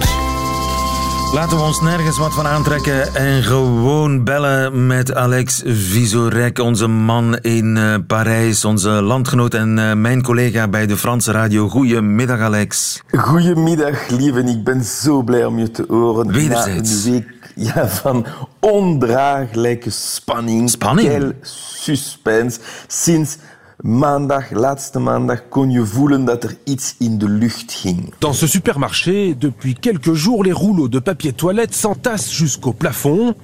Laten 1.34 1.57
we 1.57 1.63
ons 1.63 1.81
nergens 1.81 2.18
wat 2.18 2.34
van 2.34 2.48
aantrekken 2.48 3.16
en 3.16 3.44
gewoon 3.44 4.24
bellen 4.24 4.88
met 4.88 5.13
Alex 5.13 5.62
Visorek, 5.66 6.60
onze 6.60 6.88
man 6.88 7.38
in 7.38 7.75
uh, 7.75 7.96
Parijs, 8.07 8.66
onze 8.66 8.90
landgenoot 8.90 9.54
en 9.54 9.78
uh, 9.78 9.94
mijn 9.94 10.22
collega 10.22 10.68
bij 10.68 10.86
de 10.86 10.98
Franse 10.98 11.31
radio. 11.31 11.69
Goedemiddag, 11.69 12.40
Alex. 12.40 13.02
Goedemiddag, 13.12 14.10
lieve. 14.10 14.44
Ik 14.44 14.63
ben 14.63 14.84
zo 14.84 15.22
blij 15.22 15.46
om 15.46 15.60
je 15.60 15.72
te 15.72 15.86
horen. 15.88 16.31
Wederzijds. 16.31 17.06
Na 17.06 17.12
een 17.12 17.13
week 17.13 17.52
ja, 17.56 17.88
van 17.88 18.25
ondraaglijke 18.60 19.90
spanning. 19.90 20.69
Spanning? 20.69 21.34
Suspense. 21.42 22.60
Sinds 22.88 23.38
maandag, 23.81 24.51
laatste 24.51 25.00
maandag, 25.00 25.48
kon 25.50 25.72
je 25.72 25.86
voelen 25.86 26.25
dat 26.25 26.44
er 26.44 26.57
iets 26.63 26.95
in 27.00 27.18
de 27.18 27.30
lucht 27.30 27.72
ging. 27.72 28.13
Dans 28.19 28.39
ce 28.39 28.48
supermarché, 28.48 29.36
depuis 29.38 29.74
quelques 29.74 30.13
jours, 30.13 30.44
les 30.44 30.54
rouleaux 30.54 30.89
de 30.89 31.00
papier 31.00 31.33
toilette 31.33 31.74
s'entassent 31.74 32.31
jusqu'au 32.31 32.74
plafond 32.74 33.36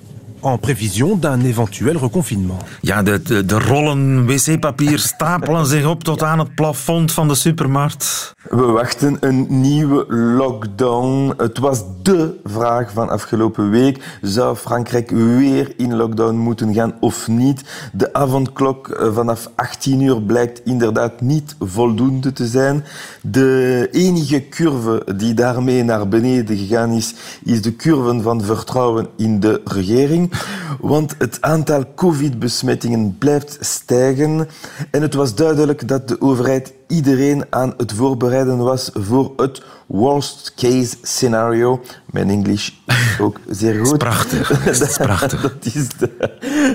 en 0.41 0.57
prévision 0.59 1.15
d'un 1.15 1.43
éventueel 1.45 1.97
reconfinement. 1.97 2.59
Ja, 2.81 3.03
de, 3.03 3.21
de, 3.21 3.45
de 3.45 3.59
rollen 3.59 4.25
wc-papier 4.25 4.99
stapelen 4.99 5.65
zich 5.65 5.85
op 5.85 6.03
tot 6.03 6.23
aan 6.23 6.39
het 6.39 6.55
plafond 6.55 7.11
van 7.11 7.27
de 7.27 7.35
supermarkt. 7.35 8.33
We 8.49 8.65
wachten 8.65 9.17
een 9.19 9.45
nieuwe 9.49 10.13
lockdown. 10.13 11.33
Het 11.37 11.57
was 11.57 11.83
de 12.01 12.39
vraag 12.43 12.91
van 12.91 13.09
afgelopen 13.09 13.69
week. 13.69 14.17
Zou 14.21 14.55
Frankrijk 14.55 15.09
weer 15.09 15.73
in 15.77 15.95
lockdown 15.95 16.35
moeten 16.35 16.73
gaan 16.73 16.93
of 16.99 17.27
niet? 17.27 17.89
De 17.93 18.13
avondklok 18.13 18.87
eh, 18.87 19.13
vanaf 19.13 19.49
18 19.55 20.01
uur 20.01 20.21
blijkt 20.21 20.61
inderdaad 20.65 21.21
niet 21.21 21.55
voldoende 21.59 22.33
te 22.33 22.47
zijn. 22.47 22.83
De 23.21 23.87
enige 23.91 24.49
curve 24.49 25.03
die 25.15 25.33
daarmee 25.33 25.83
naar 25.83 26.07
beneden 26.07 26.57
gegaan 26.57 26.91
is, 26.91 27.15
is 27.43 27.61
de 27.61 27.75
curve 27.75 28.21
van 28.21 28.41
vertrouwen 28.43 29.07
in 29.17 29.39
de 29.39 29.61
regering. 29.63 30.30
Want 30.79 31.15
het 31.17 31.37
aantal 31.41 31.85
covid-besmettingen 31.95 33.15
blijft 33.17 33.57
stijgen. 33.59 34.47
En 34.91 35.01
het 35.01 35.13
was 35.13 35.35
duidelijk 35.35 35.87
dat 35.87 36.07
de 36.07 36.21
overheid 36.21 36.73
iedereen 36.87 37.45
aan 37.49 37.73
het 37.77 37.93
voorbereiden 37.93 38.57
was 38.57 38.89
voor 38.93 39.33
het 39.37 39.61
worst 39.87 40.53
case 40.55 40.95
scenario. 41.01 41.81
Mijn 42.11 42.29
Engels 42.29 42.81
is 42.87 43.19
ook 43.19 43.39
zeer 43.49 43.79
goed. 43.85 43.97
prachtig. 43.97 44.47
Dat 44.65 44.81
is 44.81 44.97
prachtig. 44.97 45.41
dat, 45.41 45.65
is 45.73 45.87
de, 45.97 46.09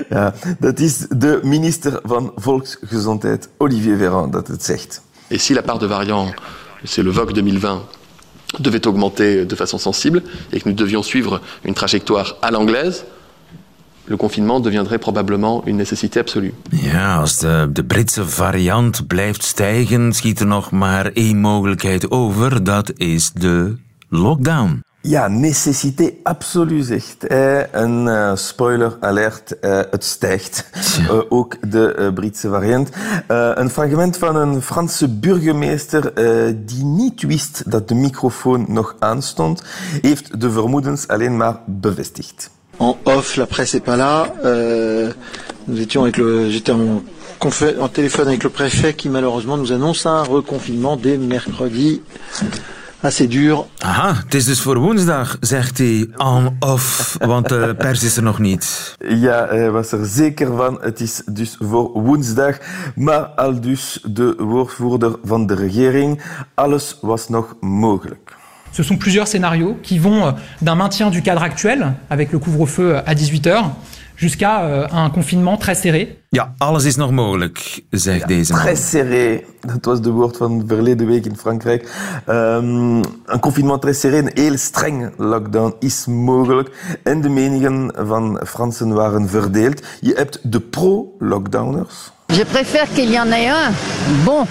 ja, 0.09 0.33
dat 0.59 0.79
is 0.79 0.97
de 0.97 1.39
minister 1.43 1.99
van 2.03 2.31
Volksgezondheid, 2.35 3.49
Olivier 3.57 3.97
Véran, 3.97 4.31
dat 4.31 4.47
het 4.47 4.63
zegt. 4.63 5.01
Et 5.27 5.41
si 5.41 5.53
la 5.53 5.61
part 5.61 5.79
de 5.79 5.87
variants, 5.87 6.33
c'est 6.83 7.03
le 7.03 7.11
VOC 7.11 7.33
2020, 7.33 7.81
devait 8.59 8.87
augmenter 8.87 9.45
de 9.45 9.55
façon 9.55 9.77
sensible 9.77 10.21
et 10.51 10.61
que 10.61 10.69
nous 10.69 10.75
devions 10.75 11.03
suivre 11.03 11.41
une 11.63 11.73
trajectoire 11.73 12.37
à 12.41 12.51
l'anglaise, 12.51 13.03
le 14.07 14.17
confinement 14.17 14.59
deviendrait 14.59 14.99
probablement 14.99 15.63
une 15.65 15.77
nécessité 15.77 16.19
absolue. 16.19 16.53
Ja, 16.69 17.15
als 17.15 17.37
de, 17.37 17.69
de 17.71 17.83
Britse 17.83 18.25
variant 18.25 19.07
blijft 19.07 19.43
stijgen, 19.43 20.13
schiet 20.13 20.39
er 20.39 20.47
nog 20.47 20.71
maar 20.71 21.11
één 21.13 21.39
mogelijkheid 21.39 22.11
over. 22.11 22.63
Dat 22.63 22.91
is 22.95 23.31
de 23.31 23.75
lockdown. 24.09 24.85
Ja, 25.01 25.27
necessité 25.27 26.11
absolu, 26.23 26.81
zegt 26.81 27.25
hij. 27.27 27.67
Een 27.71 28.05
uh, 28.05 28.35
spoiler 28.35 28.97
alert, 28.99 29.55
uh, 29.61 29.79
het 29.91 30.03
stijgt. 30.03 30.69
Uh, 30.99 31.19
ook 31.29 31.71
de 31.71 32.11
Britse 32.13 32.49
variant. 32.49 32.89
een 33.27 33.69
fragment 33.69 34.17
van 34.17 34.35
een 34.35 34.61
Franse 34.61 35.07
burgemeester 35.07 36.13
die 36.65 36.83
niet 36.83 37.21
wist 37.21 37.71
dat 37.71 37.87
de 37.87 37.95
microfoon 37.95 38.65
nog 38.67 38.95
aanstond, 38.99 39.63
heeft 40.01 40.41
de 40.41 40.51
vermoedens 40.51 41.07
alleen 41.07 41.37
maar 41.37 41.59
bevestigd. 41.65 42.49
En 42.79 42.97
off, 43.05 43.37
la 43.37 43.45
presse 43.45 43.73
n'est 43.73 43.79
pas 43.79 43.97
là. 43.97 44.33
Euh, 44.45 45.11
nous 45.67 45.79
étions 45.81 46.03
avec 46.03 46.17
le, 46.17 46.49
j'étais 46.49 46.71
en, 46.71 47.03
en, 47.79 47.87
téléphone 47.87 48.27
avec 48.27 48.43
le 48.43 48.49
préfet 48.49 48.93
qui 48.93 49.09
malheureusement 49.09 49.57
nous 49.57 49.71
annonce 49.71 50.05
un 50.05 50.23
reconfinement 50.23 50.97
dès 50.97 51.17
mercredi. 51.17 52.01
Assez 53.03 53.27
dur. 53.27 53.67
Aha, 53.79 54.13
het 54.23 54.33
is 54.33 54.45
dus 54.45 54.61
voor 54.61 54.77
woensdag, 54.77 55.37
zegt 55.39 55.77
hij 55.77 56.09
en 56.17 56.57
off, 56.59 57.17
want 57.19 57.49
de 57.49 57.75
pers 57.77 58.03
is 58.03 58.17
er 58.17 58.23
nog 58.23 58.39
niet. 58.39 58.95
Ja, 59.07 59.47
hij 59.49 59.71
was 59.71 59.91
er 59.91 60.05
zeker 60.05 60.55
van. 60.55 60.77
Het 60.81 60.99
is 60.99 61.21
dus 61.25 61.57
voor 61.59 61.91
woensdag. 62.01 62.57
Maar 62.95 63.25
al 63.25 63.61
dus 63.61 63.99
de 64.03 64.35
woordvoerder 64.37 65.15
van 65.23 65.47
de 65.47 65.55
regering, 65.55 66.21
alles 66.53 66.97
was 67.01 67.29
nog 67.29 67.55
mogelijk. 67.59 68.35
Ce 68.71 68.83
sont 68.83 68.97
plusieurs 68.97 69.27
scénarios 69.27 69.77
qui 69.81 69.97
vont 69.99 70.35
d'un 70.61 70.75
maintien 70.75 71.09
du 71.09 71.21
cadre 71.21 71.41
actuel, 71.41 71.93
avec 72.09 72.31
le 72.31 72.39
couvre-feu 72.39 72.97
à 73.05 73.13
18h, 73.13 73.63
jusqu'à 74.17 74.67
uh, 74.67 74.87
un 74.91 75.09
confinement 75.09 75.57
très 75.57 75.75
serré. 75.75 76.17
Ja, 76.31 76.53
alles 76.59 76.85
is 76.85 76.95
nog 76.95 77.11
mogelijk, 77.11 77.83
zegt 77.91 78.19
ja, 78.19 78.27
deze 78.27 78.53
man. 78.53 78.61
Très 78.61 78.89
serré, 78.89 79.43
dat 79.61 79.85
was 79.85 80.01
de 80.01 80.09
woord 80.09 80.37
van 80.37 80.63
verleden 80.67 81.07
week 81.07 81.25
in 81.25 81.37
Frankrijk. 81.37 81.89
Um, 82.29 83.01
een 83.25 83.39
confinement 83.39 83.81
très 83.81 83.99
serré, 83.99 84.17
een 84.17 84.31
heel 84.33 84.57
streng 84.57 85.11
lockdown 85.17 85.75
is 85.79 86.05
mogelijk. 86.05 86.97
En 87.03 87.21
de 87.21 87.29
meningen 87.29 87.91
van 87.95 88.39
Fransen 88.45 88.93
waren 88.93 89.29
verdeeld. 89.29 89.81
Je 90.01 90.13
hebt 90.15 90.39
de 90.43 90.59
pro-lockdowners. 90.59 92.11
Je 92.33 92.45
préfère 92.45 92.87
qu'il 92.93 93.09
y 93.09 93.19
en 93.19 93.31
ait 93.31 93.47
un. 93.47 93.71
Bon, 94.25 94.45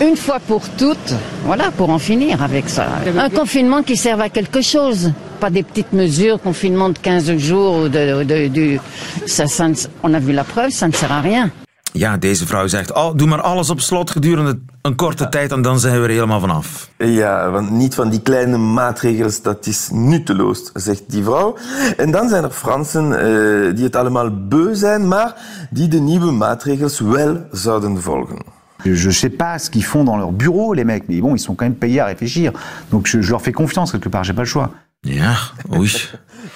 une 0.00 0.16
fois 0.16 0.38
pour 0.40 0.62
toutes, 0.76 1.14
voilà, 1.44 1.70
pour 1.70 1.90
en 1.90 1.98
finir 1.98 2.42
avec 2.42 2.68
ça. 2.68 2.86
Un 3.18 3.30
confinement 3.30 3.82
qui 3.82 3.96
serve 3.96 4.20
à 4.20 4.28
quelque 4.28 4.62
chose. 4.62 5.12
Pas 5.40 5.50
des 5.50 5.62
petites 5.62 5.92
mesures, 5.92 6.40
confinement 6.40 6.88
de 6.88 6.98
15 6.98 7.36
jours 7.36 7.76
ou 7.82 7.88
de, 7.88 8.24
de, 8.24 8.48
de 8.48 8.78
ça, 9.26 9.46
ça, 9.46 9.66
on 10.02 10.14
a 10.14 10.18
vu 10.18 10.32
la 10.32 10.44
preuve, 10.44 10.70
ça 10.70 10.86
ne 10.88 10.92
sert 10.92 11.12
à 11.12 11.20
rien. 11.20 11.50
Ja, 11.92 12.16
deze 12.16 12.46
vrouw 12.46 12.66
zegt, 12.66 12.92
oh, 12.92 13.14
doe 13.14 13.28
maar 13.28 13.40
alles 13.40 13.70
op 13.70 13.80
slot 13.80 14.10
gedurende 14.10 14.58
een 14.82 14.96
korte 14.96 15.28
tijd 15.28 15.52
en 15.52 15.62
dan 15.62 15.80
zijn 15.80 16.00
we 16.00 16.06
er 16.06 16.12
helemaal 16.12 16.40
vanaf. 16.40 16.90
Ja, 16.98 17.50
want 17.50 17.70
niet 17.70 17.94
van 17.94 18.10
die 18.10 18.20
kleine 18.20 18.56
maatregels, 18.56 19.42
dat 19.42 19.66
is 19.66 19.88
nutteloos, 19.92 20.70
zegt 20.74 21.02
die 21.06 21.24
vrouw. 21.24 21.56
En 21.96 22.10
dan 22.10 22.28
zijn 22.28 22.44
er 22.44 22.50
Fransen 22.50 23.10
uh, 23.10 23.74
die 23.74 23.84
het 23.84 23.96
allemaal 23.96 24.46
beu 24.48 24.74
zijn, 24.74 25.08
maar 25.08 25.34
die 25.70 25.88
de 25.88 26.00
nieuwe 26.00 26.30
maatregels 26.30 27.00
wel 27.00 27.46
zouden 27.50 28.02
volgen. 28.02 28.55
Je 28.84 29.06
ne 29.06 29.12
sais 29.12 29.30
pas 29.30 29.58
ce 29.58 29.70
qu'ils 29.70 29.84
font 29.84 30.04
dans 30.04 30.16
leur 30.16 30.32
bureau, 30.32 30.74
les 30.74 30.84
mecs, 30.84 31.08
mais 31.08 31.20
bon, 31.20 31.34
ils 31.34 31.40
sont 31.40 31.54
quand 31.54 31.64
même 31.64 31.74
payés 31.74 32.00
à 32.00 32.06
réfléchir. 32.06 32.52
Donc 32.90 33.06
je, 33.06 33.20
je 33.20 33.30
leur 33.30 33.42
fais 33.42 33.52
confiance 33.52 33.92
quelque 33.92 34.08
part, 34.08 34.24
j'ai 34.24 34.34
pas 34.34 34.42
le 34.42 34.48
choix. 34.48 34.70
Ja, 35.02 35.36
oei. 35.70 35.90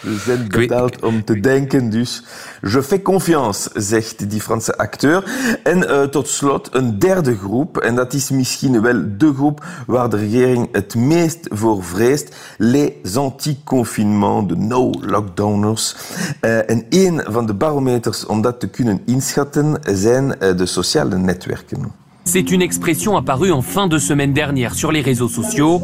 We 0.01 0.17
zijn 0.25 0.49
betaald 0.49 1.03
om 1.03 1.25
te 1.25 1.41
denken, 1.41 1.91
dus 1.91 2.25
je 2.63 2.83
fais 2.83 3.03
confiance, 3.03 3.71
zegt 3.75 4.31
die 4.31 4.41
Franse 4.41 4.77
acteur. 4.77 5.25
En 5.63 5.79
uh, 5.79 6.03
tot 6.03 6.29
slot 6.29 6.69
een 6.75 6.99
derde 6.99 7.37
groep, 7.37 7.79
en 7.79 7.95
dat 7.95 8.13
is 8.13 8.31
misschien 8.31 8.81
wel 8.81 9.03
de 9.19 9.35
groep 9.35 9.65
waar 9.87 10.09
de 10.09 10.17
regering 10.17 10.69
het 10.73 10.95
meest 10.95 11.49
voor 11.51 11.85
vreest, 11.85 12.37
les 12.59 13.17
anti-confinement, 13.17 14.49
de 14.49 14.57
no-lockdowners. 14.57 15.97
Uh, 16.41 16.71
en 16.71 16.87
een 16.89 17.23
van 17.25 17.47
de 17.47 17.55
barometers 17.55 18.27
om 18.27 18.43
dat 18.43 18.61
te 18.61 18.69
kunnen 18.69 19.03
inschatten 19.07 19.79
zijn 19.83 20.25
uh, 20.25 20.57
de 20.57 20.67
sociale 20.67 21.17
netwerken. 21.17 22.00
C'est 22.33 22.53
une 22.53 22.63
expression 22.63 23.17
apparue 23.17 23.51
en 23.51 23.61
fin 23.61 23.89
de 23.89 23.99
semaine 23.99 24.33
dernière 24.33 24.77
sur 24.77 24.93
les 24.93 25.01
réseaux 25.01 25.29
sociaux. 25.29 25.83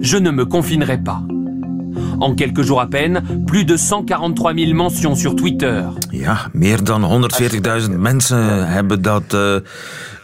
Je 0.00 0.16
ne 0.16 0.30
me 0.30 0.46
confinerai 0.46 0.96
pas. 0.96 1.20
En 2.18 2.34
quelques 2.34 2.62
jours 2.62 2.80
à 2.80 2.86
peine, 2.86 3.22
plus 3.46 3.66
de 3.66 3.76
143 3.76 4.54
000 4.54 4.72
mentions 4.72 5.14
sur 5.14 5.36
Twitter. 5.36 5.82
Ja, 6.10 6.48
meer 6.54 6.82
dan 6.82 7.04
140.000 7.04 7.90
mensen 7.98 8.68
hebben 8.68 9.02
dat 9.02 9.34
uh, 9.34 9.56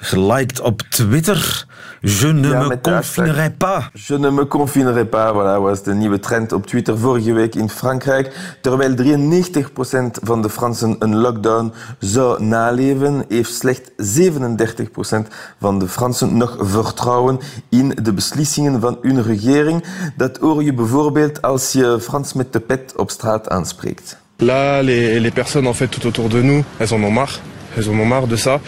geliked 0.01 0.61
op 0.61 0.83
Twitter. 0.89 1.67
Je 2.01 2.29
ne 2.29 2.49
ja, 2.49 2.69
me 2.69 2.77
confinerai 2.81 3.51
pas. 3.51 3.91
Je 3.95 4.15
ne 4.15 4.31
me 4.31 4.45
confinerai 4.45 5.05
pas, 5.05 5.33
voilà, 5.33 5.61
was 5.61 5.83
de 5.83 5.95
nieuwe 5.95 6.19
trend 6.19 6.53
op 6.53 6.67
Twitter 6.67 6.99
vorige 6.99 7.33
week 7.33 7.55
in 7.55 7.69
Frankrijk. 7.69 8.57
Terwijl 8.61 8.95
93% 8.95 10.23
van 10.23 10.43
de 10.43 10.51
Fransen 10.51 10.97
een 10.99 11.17
lockdown 11.17 11.73
zou 11.99 12.43
naleven, 12.43 13.25
heeft 13.29 13.55
slechts 13.55 13.91
37% 14.19 15.29
van 15.61 15.79
de 15.79 15.89
Fransen 15.89 16.37
nog 16.37 16.57
vertrouwen 16.61 17.39
in 17.69 17.93
de 18.03 18.13
beslissingen 18.13 18.81
van 18.81 18.99
hun 19.03 19.23
regering. 19.23 19.85
Dat 20.17 20.37
hoor 20.37 20.63
je 20.63 20.75
bijvoorbeeld 20.75 21.43
als 21.43 21.73
je 21.73 21.99
Frans 22.01 22.33
met 22.33 22.53
de 22.53 22.61
pet 22.61 22.93
op 22.97 23.11
straat 23.11 23.49
aanspreekt. 23.49 24.17
Là, 24.37 24.83
les, 24.83 25.21
les 25.21 25.33
personnes 25.33 25.67
en 25.67 25.75
fait 25.75 25.91
tout 25.91 26.05
autour 26.05 26.29
de 26.29 26.43
nous, 26.43 26.65
elles 26.77 26.93
en 26.93 27.03
ont 27.03 27.13
marre. 27.13 27.41
Elles 27.77 27.89
en 27.89 27.99
ont 27.99 28.09
marre 28.09 28.29
de 28.29 28.37
ça. 28.37 28.61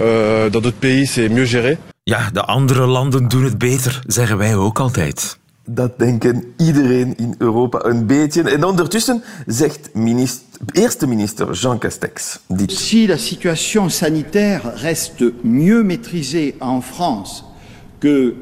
Euh, 0.00 0.50
dans 0.50 0.60
d'autres 0.60 0.80
pays, 0.80 1.06
c'est 1.06 1.30
mieux 1.30 1.46
géré. 1.46 1.78
Ja, 2.06 2.30
de 2.30 2.44
andere 2.44 2.86
landen 2.86 3.28
doen 3.28 3.44
het 3.44 3.58
beter, 3.58 4.02
zeggen 4.06 4.38
wij 4.38 4.56
ook 4.56 4.78
altijd. 4.78 5.38
Dat 5.66 5.98
denken 5.98 6.54
iedereen 6.56 7.16
in 7.16 7.34
Europa 7.38 7.84
een 7.84 8.06
beetje. 8.06 8.42
En 8.42 8.64
ondertussen 8.64 9.22
zegt 9.46 9.90
minister, 9.94 10.44
eerste 10.72 11.06
minister 11.06 11.52
Jean 11.52 11.78
Castex 11.78 12.38
dit. 12.48 12.72
Si 12.72 13.06
la 13.06 13.16
situation 13.16 13.90
sanitaire 13.90 14.72
reste 14.74 15.32
mieux 15.42 15.84
maîtrisée 15.84 16.54
en 16.58 16.82
France 16.82 17.42
que 17.98 18.34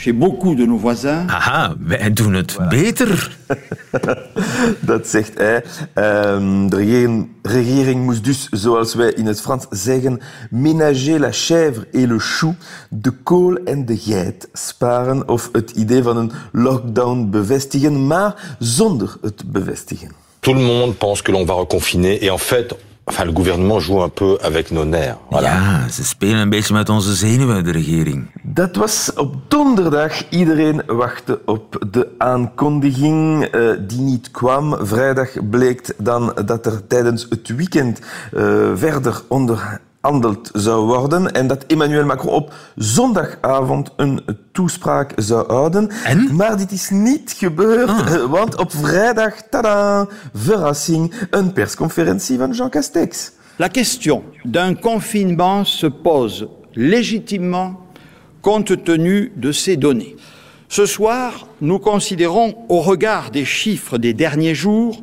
chez 0.00 0.12
beaucoup 0.12 0.54
de 0.54 0.64
nos 0.64 0.78
voisins. 0.78 1.26
Aha, 1.28 1.74
wij 1.78 2.12
doen 2.12 2.34
het 2.34 2.52
voilà. 2.52 2.68
beter. 2.68 3.36
Dat 4.80 5.08
zegt 5.08 5.38
hij. 5.38 5.64
Um, 5.94 6.70
de 6.70 6.76
regering, 6.76 7.28
regering 7.42 8.04
moest 8.04 8.24
dus, 8.24 8.48
zoals 8.50 8.94
wij 8.94 9.12
in 9.12 9.26
het 9.26 9.40
Frans 9.40 9.66
zeggen, 9.70 10.20
ménager 10.50 11.20
la 11.20 11.32
chèvre 11.32 11.86
et 11.92 12.06
le 12.06 12.18
chou, 12.18 12.54
de 12.90 13.10
kool 13.10 13.54
en 13.64 13.86
de 13.86 13.96
geit 13.96 14.48
sparen 14.52 15.28
of 15.28 15.48
het 15.52 15.70
idee 15.70 16.02
van 16.02 16.16
een 16.16 16.32
lockdown 16.52 17.30
bevestigen, 17.30 18.06
maar 18.06 18.56
zonder 18.58 19.16
het 19.20 19.52
bevestigen. 19.52 20.10
Tout 20.40 20.56
le 20.56 20.62
monde 20.62 20.94
pense 20.94 21.22
que 21.22 21.32
l'on 21.32 21.46
va 21.46 21.54
reconfiner 21.54 22.22
et 22.22 22.30
en 22.30 22.38
fait, 22.38 22.74
Enfin, 23.10 23.24
le 23.24 23.32
gouvernement 23.32 23.80
joue 23.80 24.00
un 24.02 24.08
peu 24.08 24.38
avec 24.40 24.70
nos 24.70 24.84
nerfs. 24.84 25.18
Voilà. 25.30 25.42
Ja, 25.42 25.88
ze 25.88 26.04
spelen 26.04 26.38
een 26.38 26.48
beetje 26.48 26.74
met 26.74 26.88
onze 26.88 27.14
zenuwen, 27.14 27.64
de 27.64 27.72
regering. 27.72 28.30
Dat 28.42 28.76
was 28.76 29.12
op 29.14 29.34
donderdag. 29.48 30.28
Iedereen 30.28 30.82
wachtte 30.86 31.40
op 31.44 31.86
de 31.90 32.08
aankondiging 32.18 33.48
uh, 33.54 33.70
die 33.80 34.00
niet 34.00 34.30
kwam. 34.30 34.76
Vrijdag 34.80 35.28
bleek 35.50 35.94
dan 35.96 36.32
dat 36.44 36.66
er 36.66 36.86
tijdens 36.86 37.26
het 37.28 37.48
weekend 37.48 37.98
uh, 38.34 38.70
verder 38.74 39.22
onderhandeld 40.02 40.50
zou 40.52 40.86
worden 40.86 41.32
en 41.32 41.46
dat 41.46 41.64
Emmanuel 41.66 42.04
Macron 42.04 42.32
op 42.34 42.54
zondagavond 42.76 43.90
een 43.96 44.20
toespraak 44.52 45.12
zou 45.16 45.46
houden. 45.46 45.90
En? 46.04 46.36
Maar 46.36 46.56
dit 46.56 46.72
is 46.72 46.90
niet 46.90 47.34
gebeurd, 47.36 47.88
ah. 47.88 48.24
want 48.36 48.56
op 48.56 48.72
vrijdag, 48.72 49.42
tada, 49.50 50.06
verrassing, 50.34 51.12
een 51.30 51.52
persconferentie 51.52 52.38
van 52.38 52.52
Jean 52.52 52.70
Castex. 52.70 53.32
La 53.56 53.68
question 53.68 54.22
d'un 54.42 54.78
confinement 54.80 55.68
se 55.68 55.90
pose 55.90 56.48
légitimement 56.72 57.76
compte 58.40 58.82
tenu 58.82 59.32
de 59.36 59.52
ces 59.52 59.76
données. 59.76 60.16
Ce 60.68 60.86
soir, 60.86 61.46
nous 61.60 61.78
considérons, 61.78 62.54
au 62.68 62.80
regard 62.80 63.30
des 63.30 63.44
chiffres 63.44 63.98
des 63.98 64.14
derniers 64.14 64.54
jours, 64.54 65.02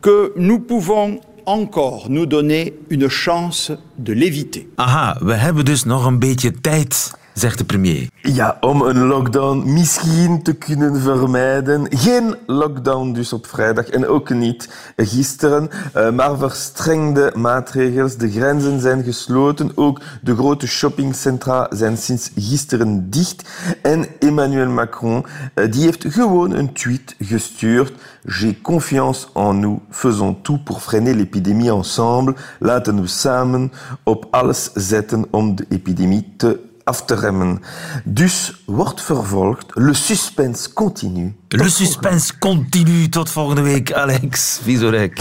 que 0.00 0.32
nous 0.36 0.58
pouvons 0.58 1.20
encore 1.46 2.08
nous 2.08 2.26
donner 2.26 2.72
une 2.88 3.08
chance 3.08 3.72
de 3.96 4.12
l'éviter. 4.12 4.66
Aha, 4.74 5.18
we 5.20 5.32
hebben 5.32 5.64
dus 5.64 5.84
nog 5.84 6.04
een 6.04 6.18
beetje 6.18 6.60
tijd, 6.60 7.12
zegt 7.38 7.58
de 7.58 7.64
premier. 7.64 8.08
Ja, 8.22 8.56
om 8.60 8.82
een 8.82 9.06
lockdown 9.06 9.72
misschien 9.72 10.42
te 10.42 10.52
kunnen 10.52 11.00
vermijden. 11.00 11.86
Geen 11.90 12.34
lockdown 12.46 13.12
dus 13.12 13.32
op 13.32 13.46
vrijdag 13.46 13.86
en 13.86 14.06
ook 14.06 14.30
niet 14.30 14.68
gisteren, 14.96 15.68
maar 16.14 16.38
verstrengde 16.38 17.32
maatregels. 17.34 18.16
De 18.16 18.30
grenzen 18.30 18.80
zijn 18.80 19.02
gesloten, 19.02 19.72
ook 19.74 20.00
de 20.22 20.34
grote 20.34 20.66
shoppingcentra 20.66 21.66
zijn 21.70 21.96
sinds 21.96 22.30
gisteren 22.36 23.10
dicht. 23.10 23.48
En 23.82 24.06
Emmanuel 24.18 24.70
Macron, 24.70 25.26
die 25.70 25.82
heeft 25.82 26.04
gewoon 26.08 26.52
een 26.52 26.72
tweet 26.72 27.14
gestuurd. 27.18 27.92
J'ai 28.24 28.58
confiance 28.62 29.26
en 29.34 29.60
nous, 29.60 29.78
faisons 29.90 30.36
tout 30.42 30.64
pour 30.64 30.80
freiner 30.80 31.14
l'épidémie 31.14 31.70
ensemble. 31.70 32.34
Laten 32.58 33.00
we 33.00 33.06
samen 33.06 33.72
op 34.02 34.26
alles 34.30 34.70
zetten 34.74 35.26
om 35.30 35.54
de 35.56 35.66
epidemie 35.68 36.34
te 36.36 36.65
af 36.86 37.04
te 37.04 37.14
remmen. 37.14 37.62
Dus 38.04 38.62
wordt 38.66 39.02
vervolgd. 39.02 39.64
Le 39.74 39.94
suspense 39.94 40.72
continue. 40.72 41.34
Le 41.48 41.68
suspense 41.68 42.38
continue. 42.38 43.08
Tot 43.08 43.30
volgende 43.30 43.60
week, 43.60 43.92
Alex 43.92 44.60
Visorek. 44.62 45.18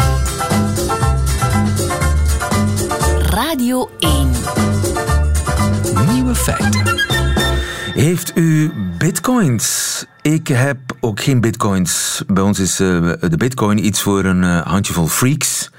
Radio 3.29 3.89
1. 3.99 4.29
Nieuwe 6.13 6.35
feiten. 6.35 6.83
Heeft 7.93 8.31
u 8.35 8.71
bitcoins? 8.97 10.05
Ik 10.21 10.47
heb 10.47 10.77
ook 10.99 11.19
geen 11.19 11.41
bitcoins. 11.41 12.23
Bij 12.27 12.43
ons 12.43 12.59
is 12.59 12.79
uh, 12.79 13.13
de 13.19 13.37
bitcoin 13.37 13.85
iets 13.85 14.01
voor 14.01 14.25
een 14.25 14.43
uh, 14.43 14.61
handjevol 14.61 15.07
freaks. 15.07 15.69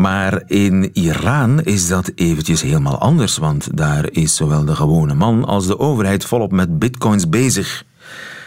Maar 0.00 0.42
in 0.46 0.90
Iran 0.92 1.62
is 1.62 1.88
dat 1.88 2.12
eventjes 2.14 2.62
helemaal 2.62 2.98
anders, 2.98 3.36
want 3.36 3.76
daar 3.76 4.10
is 4.10 4.36
zowel 4.36 4.64
de 4.64 4.74
gewone 4.74 5.14
man 5.14 5.44
als 5.44 5.66
de 5.66 5.78
overheid 5.78 6.24
volop 6.24 6.52
met 6.52 6.78
bitcoins 6.78 7.28
bezig. 7.28 7.84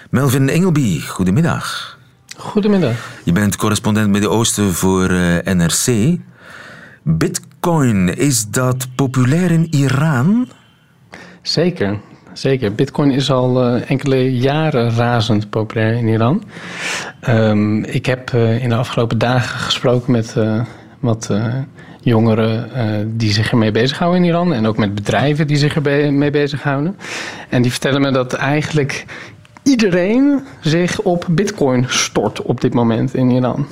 Melvin 0.09 0.49
Engelby, 0.49 1.01
goedemiddag. 1.01 1.97
Goedemiddag. 2.37 2.95
Je 3.23 3.31
bent 3.31 3.55
correspondent 3.55 4.09
Midden-Oosten 4.09 4.73
voor 4.73 5.11
uh, 5.11 5.37
NRC. 5.43 6.17
Bitcoin, 7.03 8.17
is 8.17 8.45
dat 8.49 8.87
populair 8.95 9.51
in 9.51 9.67
Iran? 9.69 10.47
Zeker. 11.41 11.99
zeker. 12.33 12.75
Bitcoin 12.75 13.11
is 13.11 13.31
al 13.31 13.75
uh, 13.75 13.89
enkele 13.89 14.35
jaren 14.35 14.95
razend 14.95 15.49
populair 15.49 15.93
in 15.93 16.07
Iran. 16.07 16.43
Um, 17.29 17.83
ik 17.83 18.05
heb 18.05 18.31
uh, 18.31 18.63
in 18.63 18.69
de 18.69 18.75
afgelopen 18.75 19.17
dagen 19.17 19.59
gesproken 19.59 20.11
met 20.11 20.35
uh, 21.03 21.09
wat 21.09 21.29
jongeren 22.01 22.69
die 23.17 23.33
zich 23.33 23.51
ermee 23.51 23.71
bezighouden 23.71 24.21
in 24.23 24.27
Iran. 24.29 24.53
En 24.53 24.65
ook 24.65 24.77
met 24.77 24.95
bedrijven 24.95 25.47
die 25.47 25.57
zich 25.57 25.75
ermee 25.75 26.31
bezighouden. 26.31 26.97
En 27.49 27.61
die 27.61 27.71
vertellen 27.71 28.01
me 28.01 28.11
dat 28.11 28.33
eigenlijk 28.33 29.05
iedereen 29.63 30.43
zich 30.61 30.99
op 31.01 31.25
Bitcoin 31.29 31.85
stort 31.87 32.41
op 32.41 32.61
dit 32.61 32.73
moment 32.73 33.13
in 33.13 33.29
Iran. 33.29 33.65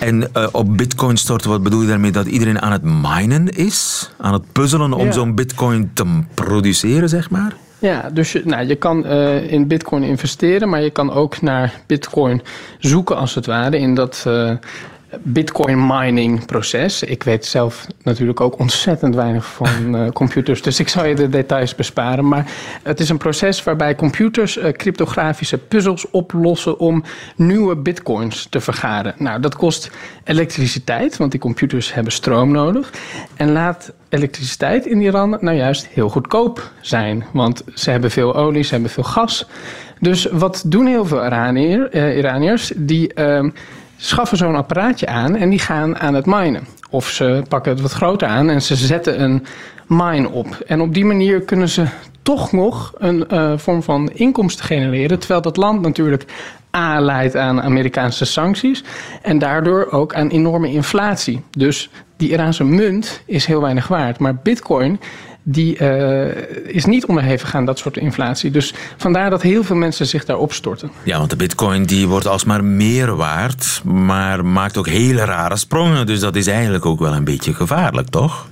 En 0.00 0.28
uh, 0.36 0.46
op 0.52 0.76
bitcoin 0.76 1.16
storten, 1.16 1.50
wat 1.50 1.62
bedoel 1.62 1.80
je 1.82 1.88
daarmee? 1.88 2.10
Dat 2.10 2.26
iedereen 2.26 2.60
aan 2.62 2.72
het 2.72 2.82
minen 2.82 3.48
is? 3.48 4.10
Aan 4.18 4.32
het 4.32 4.52
puzzelen 4.52 4.92
om 4.92 5.04
Ja. 5.06 5.12
zo'n 5.12 5.34
bitcoin 5.34 5.90
te 5.94 6.04
produceren, 6.34 7.08
zeg 7.08 7.30
maar? 7.30 7.54
Ja, 7.78 8.10
dus 8.12 8.32
je, 8.32 8.42
nou, 8.44 8.66
je 8.66 8.74
kan 8.74 9.04
eh, 9.06 9.52
in 9.52 9.66
bitcoin 9.66 10.02
investeren, 10.02 10.68
maar 10.68 10.82
je 10.82 10.90
kan 10.90 11.12
ook 11.12 11.40
naar 11.40 11.80
bitcoin 11.86 12.42
zoeken 12.78 13.16
als 13.16 13.34
het 13.34 13.46
ware 13.46 13.78
in 13.78 13.94
dat 13.94 14.24
eh, 14.26 14.52
bitcoin 15.22 15.86
mining 15.86 16.46
proces. 16.46 17.02
Ik 17.02 17.22
weet 17.22 17.46
zelf 17.46 17.86
natuurlijk 18.02 18.40
ook 18.40 18.58
ontzettend 18.58 19.14
weinig 19.14 19.46
van 19.46 19.94
eh, 19.96 20.10
computers, 20.10 20.62
dus 20.62 20.80
ik 20.80 20.88
zal 20.88 21.04
je 21.04 21.14
de 21.14 21.28
details 21.28 21.74
besparen. 21.74 22.28
Maar 22.28 22.50
het 22.82 23.00
is 23.00 23.08
een 23.08 23.18
proces 23.18 23.62
waarbij 23.62 23.94
computers 23.94 24.56
eh, 24.56 24.72
cryptografische 24.72 25.58
puzzels 25.58 26.10
oplossen 26.10 26.78
om 26.78 27.04
nieuwe 27.36 27.76
bitcoins 27.76 28.46
te 28.50 28.60
vergaren. 28.60 29.14
Nou, 29.18 29.40
dat 29.40 29.56
kost 29.56 29.90
elektriciteit, 30.24 31.16
want 31.16 31.30
die 31.30 31.40
computers 31.40 31.94
hebben 31.94 32.12
stroom 32.12 32.52
nodig. 32.52 32.92
En 33.36 33.52
laat 33.52 33.92
elektriciteit 34.08 34.86
in 34.86 35.00
Iran 35.00 35.38
nou 35.40 35.56
juist 35.56 35.86
heel 35.86 36.08
goedkoop 36.08 36.72
zijn. 36.80 37.24
Want 37.32 37.62
ze 37.74 37.90
hebben 37.90 38.10
veel 38.10 38.34
olie, 38.34 38.62
ze 38.62 38.72
hebben 38.72 38.90
veel 38.90 39.02
gas. 39.02 39.46
Dus 40.00 40.24
wat 40.24 40.62
doen 40.66 40.86
heel 40.86 41.04
veel 41.04 41.22
eh, 41.22 42.16
Iraniërs? 42.16 42.72
Die 42.76 43.14
ehm, 43.14 43.50
schaffen 43.98 44.38
zo'n 44.38 44.56
apparaatje 44.56 45.06
aan 45.06 45.36
en 45.36 45.50
die 45.50 45.58
gaan 45.58 45.98
aan 45.98 46.14
het 46.14 46.26
minen. 46.26 46.66
Of 46.90 47.08
ze 47.08 47.42
pakken 47.48 47.72
het 47.72 47.80
wat 47.80 47.92
groter 47.92 48.28
aan 48.28 48.50
en 48.50 48.62
ze 48.62 48.76
zetten 48.76 49.22
een 49.22 49.46
mine 49.86 50.30
op. 50.30 50.46
En 50.66 50.80
op 50.80 50.94
die 50.94 51.04
manier 51.04 51.40
kunnen 51.40 51.68
ze 51.68 51.84
toch 52.22 52.52
nog 52.52 52.94
een 52.98 53.28
eh, 53.28 53.52
vorm 53.56 53.82
van 53.82 54.10
inkomsten 54.10 54.64
genereren. 54.64 55.18
Terwijl 55.18 55.40
dat 55.40 55.56
land 55.56 55.80
natuurlijk 55.80 56.24
A 56.76 57.00
leidt 57.00 57.36
aan 57.36 57.62
Amerikaanse 57.62 58.24
sancties 58.24 58.84
en 59.22 59.38
daardoor 59.38 59.88
ook 59.90 60.14
aan 60.14 60.28
enorme 60.28 60.72
inflatie. 60.72 61.42
Dus 61.50 61.90
die 62.16 62.30
Iraanse 62.30 62.64
munt 62.64 63.20
is 63.26 63.46
heel 63.46 63.60
weinig 63.60 63.88
waard. 63.88 64.18
Maar 64.18 64.36
bitcoin 64.36 65.00
die 65.50 65.76
eh, 65.76 66.74
is 66.74 66.84
niet 66.84 67.06
onderhevig 67.06 67.54
aan 67.54 67.64
dat 67.64 67.78
soort 67.78 67.96
inflatie. 67.96 68.50
Dus 68.50 68.74
vandaar 68.96 69.30
dat 69.30 69.42
heel 69.42 69.64
veel 69.64 69.76
mensen 69.76 70.06
zich 70.06 70.24
daarop 70.24 70.52
storten. 70.52 70.90
Ja, 71.02 71.18
want 71.18 71.30
de 71.30 71.36
bitcoin 71.36 71.84
die 71.84 72.08
wordt 72.08 72.26
alsmaar 72.26 72.64
meer 72.64 73.16
waard, 73.16 73.80
maar 73.84 74.44
maakt 74.44 74.76
ook 74.76 74.88
hele 74.88 75.24
rare 75.24 75.56
sprongen. 75.56 76.06
Dus 76.06 76.20
dat 76.20 76.36
is 76.36 76.46
eigenlijk 76.46 76.86
ook 76.86 76.98
wel 76.98 77.14
een 77.14 77.24
beetje 77.24 77.54
gevaarlijk, 77.54 78.08
toch? 78.08 78.48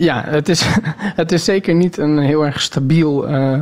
Ja, 0.00 0.24
het 0.26 0.48
is, 0.48 0.66
het 1.22 1.32
is 1.32 1.44
zeker 1.44 1.74
niet 1.74 1.98
een 1.98 2.18
heel 2.18 2.46
erg 2.46 2.60
stabiel. 2.60 3.28
eh, 3.28 3.58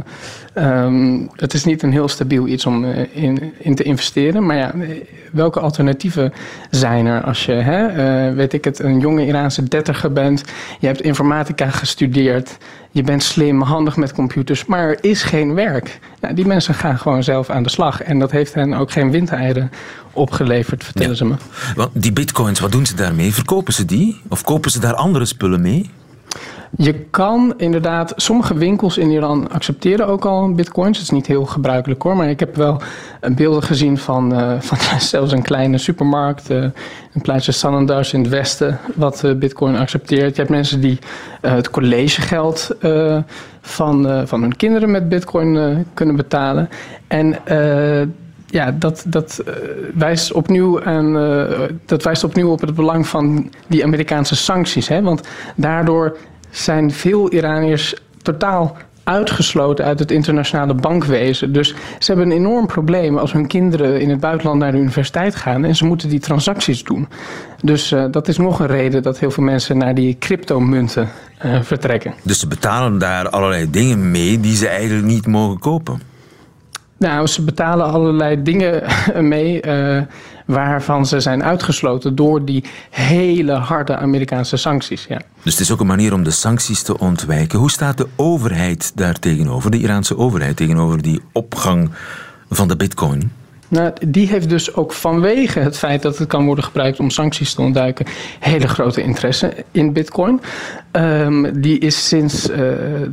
ehm, 0.54 1.20
het 1.36 1.54
is 1.54 1.64
niet 1.64 1.82
een 1.82 1.92
heel 1.92 2.08
stabiel 2.08 2.46
iets 2.46 2.66
om 2.66 2.84
eh, 2.84 3.22
in, 3.22 3.52
in 3.58 3.74
te 3.74 3.82
investeren. 3.82 4.46
Maar 4.46 4.56
ja, 4.56 4.74
welke 5.32 5.60
alternatieven 5.60 6.32
zijn 6.70 7.06
er 7.06 7.22
als 7.22 7.46
je, 7.46 7.52
hè, 7.52 7.86
eh, 7.86 8.34
weet 8.34 8.52
ik 8.52 8.64
het, 8.64 8.78
een 8.78 9.00
jonge 9.00 9.26
Iraanse 9.26 9.62
dertiger 9.62 10.12
bent. 10.12 10.44
Je 10.80 10.86
hebt 10.86 11.00
informatica 11.00 11.70
gestudeerd. 11.70 12.58
Je 12.90 13.02
bent 13.02 13.22
slim, 13.22 13.62
handig 13.62 13.96
met 13.96 14.12
computers, 14.12 14.64
maar 14.64 14.88
er 14.88 14.98
is 15.00 15.22
geen 15.22 15.54
werk. 15.54 15.98
Nou, 16.20 16.34
die 16.34 16.46
mensen 16.46 16.74
gaan 16.74 16.98
gewoon 16.98 17.22
zelf 17.22 17.50
aan 17.50 17.62
de 17.62 17.70
slag. 17.70 18.02
En 18.02 18.18
dat 18.18 18.30
heeft 18.30 18.54
hen 18.54 18.74
ook 18.74 18.90
geen 18.90 19.10
windeieren 19.10 19.70
opgeleverd, 20.12 20.84
vertellen 20.84 21.16
ze 21.16 21.24
me. 21.24 21.34
Want 21.74 21.90
die 21.92 22.12
bitcoins, 22.12 22.60
wat 22.60 22.72
doen 22.72 22.86
ze 22.86 22.94
daarmee? 22.94 23.34
Verkopen 23.34 23.72
ze 23.72 23.84
die? 23.84 24.20
Of 24.28 24.42
kopen 24.42 24.70
ze 24.70 24.80
daar 24.80 24.94
andere 24.94 25.24
spullen 25.24 25.60
mee? 25.60 25.90
Je 26.76 26.92
kan 26.92 27.54
inderdaad, 27.56 28.12
sommige 28.16 28.54
winkels 28.54 28.98
in 28.98 29.10
Iran 29.10 29.50
accepteren 29.50 30.06
ook 30.06 30.24
al 30.24 30.52
bitcoins. 30.52 30.98
Het 30.98 31.06
is 31.06 31.12
niet 31.12 31.26
heel 31.26 31.46
gebruikelijk 31.46 32.02
hoor, 32.02 32.16
maar 32.16 32.30
ik 32.30 32.40
heb 32.40 32.56
wel 32.56 32.80
eh, 33.20 33.34
beelden 33.34 33.62
gezien 33.62 33.98
van, 33.98 34.34
eh, 34.34 34.60
van 34.68 35.00
zelfs 35.00 35.32
een 35.32 35.42
kleine 35.42 35.78
supermarkt, 35.78 36.50
eh, 36.50 36.56
een 37.14 37.22
plaatsje 37.22 37.52
Sanandars 37.52 38.12
in 38.12 38.20
het 38.20 38.28
westen, 38.28 38.78
wat 38.94 39.24
bitcoin 39.36 39.76
accepteert. 39.76 40.30
Je 40.30 40.42
hebt 40.42 40.50
mensen 40.50 40.80
die 40.80 40.98
het 41.40 41.70
collegegeld 41.70 42.76
van, 43.60 44.26
van 44.26 44.40
hun 44.40 44.56
kinderen 44.56 44.90
met 44.90 45.08
bitcoin 45.08 45.86
kunnen 45.94 46.16
betalen. 46.16 46.68
En 47.06 47.36
ja, 48.46 48.70
dat, 48.72 49.04
dat, 49.06 49.42
wijst 49.94 50.32
opnieuw 50.32 50.84
aan, 50.84 51.12
dat 51.86 52.02
wijst 52.02 52.24
opnieuw 52.24 52.50
op 52.50 52.60
het 52.60 52.74
belang 52.74 53.06
van 53.06 53.50
die 53.66 53.84
Amerikaanse 53.84 54.36
sancties. 54.36 54.88
Hè? 54.88 55.02
Want 55.02 55.28
daardoor 55.56 56.16
zijn 56.58 56.90
veel 56.90 57.32
Iraniërs 57.32 57.94
totaal 58.22 58.76
uitgesloten 59.08 59.84
uit 59.84 59.98
het 59.98 60.10
internationale 60.10 60.74
bankwezen. 60.74 61.52
Dus 61.52 61.74
ze 61.98 62.12
hebben 62.12 62.30
een 62.30 62.36
enorm 62.36 62.66
probleem 62.66 63.18
als 63.18 63.32
hun 63.32 63.46
kinderen 63.46 64.00
in 64.00 64.10
het 64.10 64.20
buitenland 64.20 64.60
naar 64.60 64.72
de 64.72 64.78
universiteit 64.78 65.34
gaan 65.34 65.64
en 65.64 65.76
ze 65.76 65.84
moeten 65.84 66.08
die 66.08 66.20
transacties 66.20 66.84
doen. 66.84 67.08
Dus 67.62 67.92
eh, 67.92 68.04
dat 68.10 68.28
is 68.28 68.38
nog 68.38 68.60
een 68.60 68.66
reden 68.66 69.02
dat 69.02 69.18
heel 69.18 69.30
veel 69.30 69.42
mensen 69.42 69.78
naar 69.78 69.94
die 69.94 70.16
cryptomunten 70.18 71.08
eh, 71.38 71.62
vertrekken. 71.62 72.14
Dus 72.22 72.40
ze 72.40 72.46
betalen 72.46 72.98
daar 72.98 73.28
allerlei 73.28 73.70
dingen 73.70 74.10
mee 74.10 74.40
die 74.40 74.56
ze 74.56 74.68
eigenlijk 74.68 75.06
niet 75.06 75.26
mogen 75.26 75.58
kopen. 75.58 76.00
Nou, 76.98 77.26
ze 77.26 77.42
betalen 77.42 77.86
allerlei 77.86 78.42
dingen 78.42 78.82
mee 79.34 79.60
eh, 79.60 80.02
waarvan 80.48 81.06
ze 81.06 81.20
zijn 81.20 81.44
uitgesloten 81.44 82.14
door 82.14 82.44
die 82.44 82.64
hele 82.90 83.52
harde 83.52 83.96
Amerikaanse 83.96 84.56
sancties. 84.56 85.06
Ja. 85.08 85.20
Dus 85.42 85.52
het 85.52 85.62
is 85.62 85.72
ook 85.72 85.80
een 85.80 85.86
manier 85.86 86.12
om 86.12 86.22
de 86.22 86.30
sancties 86.30 86.82
te 86.82 86.98
ontwijken. 86.98 87.58
Hoe 87.58 87.70
staat 87.70 87.96
de 87.96 88.06
overheid 88.16 88.92
daar 88.94 89.18
tegenover, 89.18 89.70
de 89.70 89.78
Iraanse 89.78 90.16
overheid 90.16 90.56
tegenover 90.56 91.02
die 91.02 91.20
opgang 91.32 91.90
van 92.50 92.68
de 92.68 92.76
bitcoin? 92.76 93.32
Nou, 93.68 93.92
die 94.06 94.28
heeft 94.28 94.48
dus 94.48 94.74
ook 94.74 94.92
vanwege 94.92 95.58
het 95.58 95.78
feit 95.78 96.02
dat 96.02 96.18
het 96.18 96.28
kan 96.28 96.44
worden 96.44 96.64
gebruikt 96.64 97.00
om 97.00 97.10
sancties 97.10 97.54
te 97.54 97.60
ontduiken, 97.60 98.06
hele 98.38 98.68
grote 98.68 99.02
interesse 99.02 99.52
in 99.70 99.92
Bitcoin. 99.92 100.40
Ehm, 100.90 101.60
die 101.60 101.78
is 101.78 102.08
sinds 102.08 102.50
eh, 102.50 102.58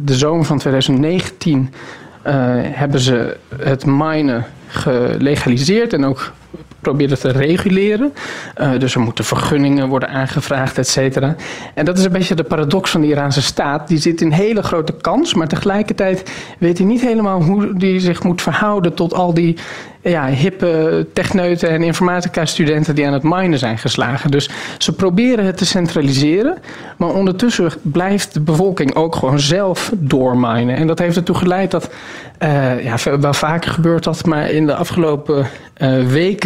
de 0.04 0.16
zomer 0.16 0.46
van 0.46 0.58
2019 0.58 1.74
eh, 2.22 2.34
hebben 2.62 3.00
ze 3.00 3.38
het 3.58 3.86
minen 3.86 4.46
gelegaliseerd 4.68 5.94
en 5.94 6.06
ook 6.06 6.34
proberen 6.80 7.20
te 7.20 7.32
reguleren. 7.32 8.14
Eh, 8.56 8.72
dus 8.80 8.96
er 8.96 9.02
moeten 9.02 9.26
vergunningen 9.26 9.88
worden 9.88 10.10
aangevraagd, 10.10 10.78
et 10.78 10.88
cetera. 10.88 11.36
En 11.74 11.86
dat 11.86 11.98
is 11.98 12.04
een 12.06 12.12
beetje 12.12 12.36
de 12.36 12.44
paradox 12.44 12.92
van 12.92 13.02
de 13.02 13.08
Iraanse 13.08 13.42
staat. 13.42 13.88
Die 13.88 13.98
zit 13.98 14.22
in 14.22 14.32
hele 14.32 14.64
grote 14.64 14.94
kans, 15.02 15.34
maar 15.34 15.48
tegelijkertijd 15.48 16.32
weet 16.60 16.78
hij 16.78 16.88
niet 16.88 17.02
helemaal 17.02 17.42
hoe 17.42 17.74
die 17.78 18.00
zich 18.00 18.24
moet 18.24 18.42
verhouden 18.42 18.94
tot 18.94 19.14
al 19.14 19.34
die 19.34 19.58
ja, 20.10 20.28
hippe 20.28 21.08
techneuten 21.14 21.70
en 21.70 21.84
informatica-studenten 21.84 22.96
die 22.96 23.08
aan 23.08 23.14
het 23.14 23.24
minen 23.24 23.60
zijn 23.60 23.78
geslagen. 23.78 24.32
Dus 24.32 24.50
ze 24.78 24.94
proberen 24.94 25.46
het 25.46 25.58
te 25.58 25.66
centraliseren, 25.66 26.58
maar 26.98 27.10
ondertussen 27.10 27.72
blijft 27.82 28.34
de 28.34 28.40
bevolking 28.40 28.96
ook 28.96 29.16
gewoon 29.16 29.40
zelf 29.40 29.92
doorminen. 29.96 30.76
En 30.76 30.88
dat 30.88 31.00
heeft 31.00 31.16
ertoe 31.16 31.36
geleid 31.36 31.72
dat, 31.72 31.90
eh, 32.38 32.84
ja, 32.84 33.20
wel 33.20 33.34
vaker 33.34 33.72
gebeurt 33.72 34.04
dat, 34.04 34.26
maar 34.26 34.50
in 34.50 34.66
de 34.66 34.76
afgelopen 34.76 35.48
eh, 35.74 36.08
weken 36.08 36.45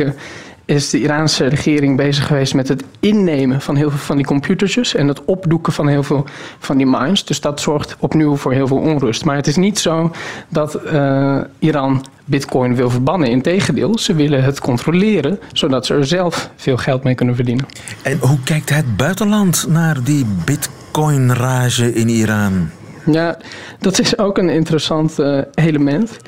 is 0.70 0.90
de 0.90 1.02
Iraanse 1.02 1.48
regering 1.48 1.98
bezig 1.98 2.28
geweest 2.28 2.54
met 2.54 2.68
het 2.68 2.84
innemen 3.00 3.62
van 3.62 3.76
heel 3.76 3.90
veel 3.90 4.00
van 4.00 4.16
die 4.16 4.26
computertjes 4.26 4.96
en 4.96 5.08
het 5.08 5.26
opdoeken 5.26 5.74
van 5.74 5.88
heel 5.88 6.04
veel 6.04 6.26
van 6.60 6.78
die 6.78 6.86
mines. 6.86 7.26
Dus 7.26 7.42
dat 7.42 7.62
zorgt 7.62 7.96
opnieuw 8.00 8.36
voor 8.36 8.54
heel 8.54 8.68
veel 8.68 8.78
onrust. 8.78 9.26
Maar 9.26 9.36
het 9.36 9.48
is 9.48 9.56
niet 9.56 9.80
zo 9.80 10.12
dat 10.50 10.76
eh, 10.76 11.40
Iran 11.60 12.06
bitcoin 12.26 12.76
wil 12.76 12.90
verbannen. 12.90 13.30
Integendeel, 13.30 13.98
ze 13.98 14.14
willen 14.14 14.44
het 14.44 14.60
controleren, 14.60 15.40
zodat 15.54 15.86
ze 15.86 15.94
er 15.94 16.06
zelf 16.06 16.50
veel 16.56 16.78
geld 16.78 17.04
mee 17.04 17.16
kunnen 17.16 17.36
verdienen. 17.36 17.66
En 18.02 18.18
hoe 18.20 18.40
kijkt 18.44 18.70
het 18.70 18.98
buitenland 18.98 19.66
naar 19.70 20.04
die 20.04 20.26
bitcoin-rage 20.46 21.94
in 21.94 22.10
Iran? 22.10 22.70
Ja, 23.06 23.38
dat 23.80 24.00
is 24.00 24.18
ook 24.18 24.38
een 24.38 24.50
interessant 24.50 25.20
eh, 25.20 25.40
element. 25.54 26.20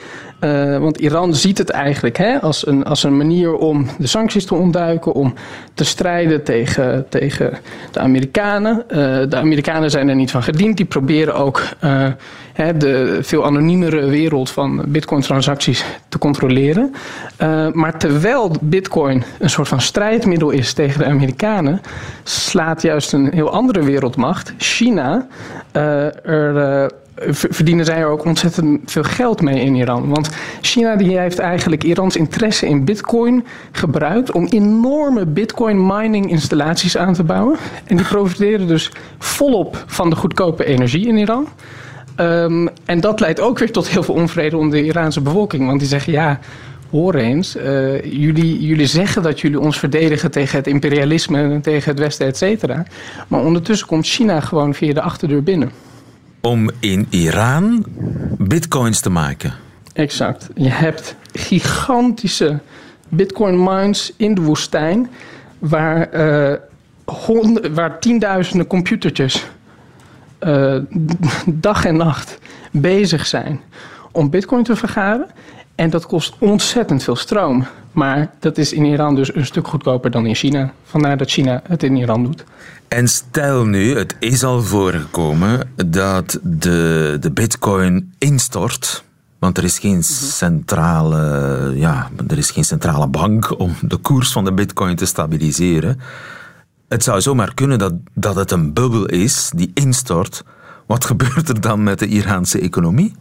Eh, 0.41 0.77
want 0.77 0.97
Iran 0.97 1.35
ziet 1.35 1.57
het 1.57 1.69
eigenlijk 1.69 2.17
hè, 2.17 2.41
als, 2.41 2.67
een, 2.67 2.83
als 2.83 3.03
een 3.03 3.17
manier 3.17 3.53
om 3.53 3.87
de 3.97 4.07
sancties 4.07 4.45
te 4.45 4.55
ontduiken, 4.55 5.13
om 5.13 5.33
te 5.73 5.83
strijden 5.83 6.43
tegen, 6.43 7.05
tegen 7.09 7.57
de 7.91 7.99
Amerikanen. 7.99 8.89
Eh, 8.89 8.97
de 9.29 9.35
Amerikanen 9.35 9.89
zijn 9.89 10.09
er 10.09 10.15
niet 10.15 10.31
van 10.31 10.43
gediend. 10.43 10.77
Die 10.77 10.85
proberen 10.85 11.35
ook 11.35 11.63
eh, 11.79 12.07
hè, 12.53 12.77
de 12.77 13.19
veel 13.21 13.45
anoniemere 13.45 14.05
wereld 14.05 14.49
van 14.49 14.83
bitcoin-transacties 14.87 15.85
te 16.09 16.17
controleren. 16.17 16.93
Maar 17.73 17.97
terwijl 17.97 18.51
bitcoin 18.61 19.23
een 19.39 19.49
soort 19.49 19.67
van 19.67 19.81
strijdmiddel 19.81 20.49
is 20.49 20.73
tegen 20.73 20.99
de 20.99 21.05
Amerikanen, 21.05 21.81
slaat 22.23 22.81
juist 22.81 23.13
een 23.13 23.33
heel 23.33 23.49
andere 23.49 23.83
wereldmacht, 23.83 24.53
China, 24.57 25.27
er. 25.71 26.99
Eh, 27.21 27.33
verdienen 27.33 27.85
zij 27.85 27.97
er 27.97 28.07
ook 28.07 28.25
ontzettend 28.25 28.91
veel 28.91 29.03
geld 29.03 29.41
mee 29.41 29.61
in 29.61 29.75
Iran. 29.75 30.09
Want 30.09 30.29
China 30.61 30.95
die 30.95 31.19
heeft 31.19 31.39
eigenlijk 31.39 31.83
Irans 31.83 32.15
interesse 32.15 32.67
in 32.67 32.85
bitcoin 32.85 33.45
gebruikt 33.71 34.31
om 34.31 34.45
enorme 34.45 35.25
bitcoin 35.25 35.85
mining 35.85 36.29
installaties 36.29 36.97
aan 36.97 37.13
te 37.13 37.23
bouwen. 37.23 37.57
En 37.85 37.97
die 37.97 38.05
profiteren 38.05 38.67
dus 38.67 38.91
volop 39.17 39.83
van 39.85 40.09
de 40.09 40.15
goedkope 40.15 40.65
energie 40.65 41.07
in 41.07 41.17
Iran. 41.17 41.47
Um, 42.17 42.69
en 42.85 42.99
dat 42.99 43.19
leidt 43.19 43.39
ook 43.39 43.59
weer 43.59 43.71
tot 43.71 43.87
heel 43.87 44.03
veel 44.03 44.15
onvrede 44.15 44.57
onder 44.57 44.79
de 44.79 44.85
Iraanse 44.85 45.21
bevolking. 45.21 45.65
Want 45.65 45.79
die 45.79 45.87
zeggen 45.87 46.13
ja, 46.13 46.39
hoor 46.91 47.15
eens, 47.15 47.55
uh, 47.55 48.01
jullie, 48.03 48.67
jullie 48.67 48.85
zeggen 48.85 49.23
dat 49.23 49.39
jullie 49.39 49.59
ons 49.59 49.79
verdedigen 49.79 50.31
tegen 50.31 50.57
het 50.57 50.67
imperialisme 50.67 51.41
en 51.41 51.61
tegen 51.61 51.89
het 51.89 51.99
Westen, 51.99 52.27
et 52.27 52.37
cetera. 52.37 52.85
Maar 53.27 53.39
ondertussen 53.39 53.87
komt 53.87 54.05
China 54.05 54.39
gewoon 54.39 54.73
via 54.73 54.93
de 54.93 55.01
achterdeur 55.01 55.43
binnen. 55.43 55.71
Om 56.41 56.69
in 56.79 57.07
Iran 57.09 57.85
bitcoins 58.37 58.99
te 58.99 59.09
maken. 59.09 59.53
Exact. 59.93 60.49
Je 60.55 60.69
hebt 60.69 61.15
gigantische 61.33 62.59
bitcoin 63.09 63.63
mines 63.63 64.13
in 64.17 64.33
de 64.33 64.41
woestijn 64.41 65.09
waar, 65.59 66.13
uh, 66.13 66.53
waar 67.73 67.99
tienduizenden 67.99 68.67
computertjes 68.67 69.45
uh, 70.39 70.77
dag 71.45 71.85
en 71.85 71.97
nacht 71.97 72.39
bezig 72.71 73.27
zijn 73.27 73.61
om 74.11 74.29
bitcoin 74.29 74.63
te 74.63 74.75
vergaren. 74.75 75.27
En 75.75 75.89
dat 75.89 76.05
kost 76.05 76.35
ontzettend 76.39 77.03
veel 77.03 77.15
stroom. 77.15 77.65
Maar 77.91 78.31
dat 78.39 78.57
is 78.57 78.73
in 78.73 78.85
Iran 78.85 79.15
dus 79.15 79.35
een 79.35 79.45
stuk 79.45 79.67
goedkoper 79.67 80.11
dan 80.11 80.25
in 80.25 80.35
China. 80.35 80.73
Vandaar 80.83 81.17
dat 81.17 81.29
China 81.29 81.61
het 81.67 81.83
in 81.83 81.95
Iran 81.95 82.23
doet. 82.23 82.43
En 82.87 83.07
stel 83.07 83.65
nu, 83.65 83.97
het 83.97 84.15
is 84.19 84.43
al 84.43 84.61
voorgekomen 84.61 85.71
dat 85.85 86.39
de, 86.43 87.17
de 87.19 87.31
bitcoin 87.31 88.13
instort. 88.17 89.03
Want 89.39 89.57
er 89.57 89.63
is 89.63 89.79
geen 89.79 90.03
centrale, 90.03 91.73
ja, 91.75 92.09
er 92.27 92.37
is 92.37 92.51
geen 92.51 92.65
centrale 92.65 93.07
bank 93.07 93.59
om 93.59 93.75
de 93.81 93.97
koers 93.97 94.31
van 94.31 94.43
de 94.43 94.53
bitcoin 94.53 94.95
te 94.95 95.05
stabiliseren. 95.05 95.99
Het 96.87 97.03
zou 97.03 97.21
zomaar 97.21 97.53
kunnen 97.53 97.79
dat, 97.79 97.93
dat 98.13 98.35
het 98.35 98.51
een 98.51 98.73
bubbel 98.73 99.05
is 99.05 99.51
die 99.55 99.71
instort. 99.73 100.43
Wat 100.85 101.05
gebeurt 101.05 101.49
er 101.49 101.61
dan 101.61 101.83
met 101.83 101.99
de 101.99 102.07
Iraanse 102.07 102.59
economie? 102.59 103.15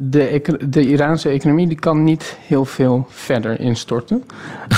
De, 0.00 0.42
de 0.68 0.88
Iraanse 0.88 1.28
economie 1.28 1.66
die 1.66 1.78
kan 1.78 2.04
niet 2.04 2.38
heel 2.46 2.64
veel 2.64 3.06
verder 3.08 3.60
instorten. 3.60 4.24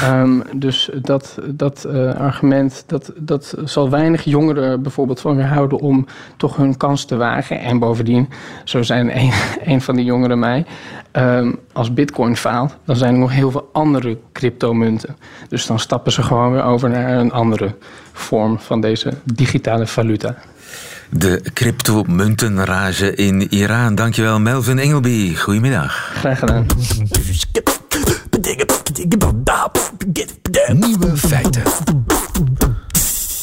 um, 0.05 0.43
dus 0.55 0.91
dat, 1.03 1.39
dat 1.47 1.87
uh, 1.89 2.15
argument, 2.15 2.85
dat, 2.87 3.13
dat 3.17 3.55
zal 3.65 3.91
weinig 3.91 4.25
jongeren 4.25 4.83
bijvoorbeeld 4.83 5.21
van 5.21 5.37
weerhouden 5.37 5.79
om 5.79 6.07
toch 6.37 6.57
hun 6.57 6.77
kans 6.77 7.05
te 7.05 7.17
wagen. 7.17 7.61
En 7.61 7.79
bovendien, 7.79 8.29
zo 8.65 8.83
zijn 8.83 9.11
een, 9.19 9.33
een 9.65 9.81
van 9.81 9.97
die 9.97 10.05
jongeren 10.05 10.39
mij, 10.39 10.65
um, 11.13 11.59
als 11.73 11.93
bitcoin 11.93 12.37
faalt, 12.37 12.77
dan 12.85 12.97
zijn 12.97 13.13
er 13.13 13.21
nog 13.21 13.33
heel 13.33 13.51
veel 13.51 13.69
andere 13.73 14.19
cryptomunten. 14.33 15.17
Dus 15.49 15.67
dan 15.67 15.79
stappen 15.79 16.13
ze 16.13 16.23
gewoon 16.23 16.53
weer 16.53 16.63
over 16.63 16.91
naar 16.91 17.19
een 17.19 17.33
andere 17.33 17.75
vorm 18.13 18.59
van 18.59 18.81
deze 18.81 19.13
digitale 19.25 19.87
valuta. 19.87 20.37
De 21.11 21.43
cryptomuntenrage 21.55 23.15
in 23.15 23.53
Iran. 23.53 23.95
Dankjewel 23.95 24.41
Melvin 24.41 24.79
Engelby. 24.79 25.37
Goedemiddag. 25.37 26.13
Graag 26.15 26.39
gedaan. 26.39 26.67
Nieuwe 30.73 31.17
feiten. 31.17 31.63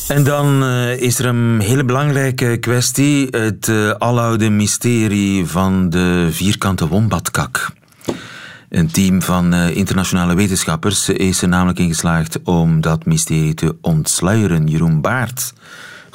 En 0.08 0.24
dan 0.24 0.64
uh, 0.64 1.02
is 1.02 1.20
er 1.20 1.26
een 1.26 1.60
hele 1.60 1.84
belangrijke 1.84 2.58
kwestie. 2.60 3.28
Het 3.30 3.68
uh, 3.68 3.92
aloude 3.92 4.50
mysterie 4.50 5.46
van 5.46 5.90
de 5.90 6.28
vierkante 6.32 6.88
wombatkak. 6.88 7.70
Een 8.70 8.92
team 8.92 9.22
van 9.22 9.54
uh, 9.54 9.76
internationale 9.76 10.36
wetenschappers 10.36 11.10
is 11.10 11.42
er 11.42 11.48
namelijk 11.48 11.80
in 11.80 11.88
geslaagd 11.88 12.40
om 12.44 12.82
dat 12.82 13.06
mysterie 13.06 13.54
te 13.54 13.76
ontsluieren. 13.82 14.68
Jeroen 14.68 15.02
Baart 15.02 15.54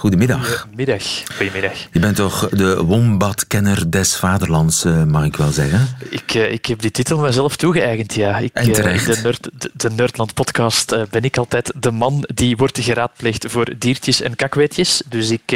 Goedemiddag. 0.02 0.60
Goedemiddag. 0.60 1.02
Goedemiddag. 1.36 1.72
Je 1.92 1.98
bent 1.98 2.16
toch 2.16 2.48
de 2.48 2.84
wombatkenner 2.84 3.90
des 3.90 4.16
vaderlands, 4.16 4.84
eh, 4.84 5.04
mag 5.04 5.24
ik 5.24 5.36
wel 5.36 5.50
zeggen? 5.50 5.88
Ik, 6.08 6.34
uh, 6.34 6.52
ik 6.52 6.66
heb 6.66 6.80
die 6.80 6.90
titel 6.90 7.18
mezelf 7.18 7.56
toegeëigend, 7.56 8.14
ja. 8.14 8.38
Ik, 8.38 8.50
en 8.52 8.72
terecht. 8.72 9.08
Uh, 9.08 9.14
de, 9.14 9.20
Nerd, 9.22 9.50
de, 9.58 9.70
de 9.74 9.90
Nerdland-podcast 9.90 10.96
ben 11.10 11.22
ik 11.22 11.36
altijd 11.36 11.72
de 11.80 11.90
man 11.90 12.28
die 12.34 12.56
wordt 12.56 12.78
geraadpleegd 12.78 13.44
voor 13.48 13.72
diertjes 13.78 14.20
en 14.20 14.36
kakweetjes. 14.36 15.02
Dus 15.08 15.30
ik, 15.30 15.52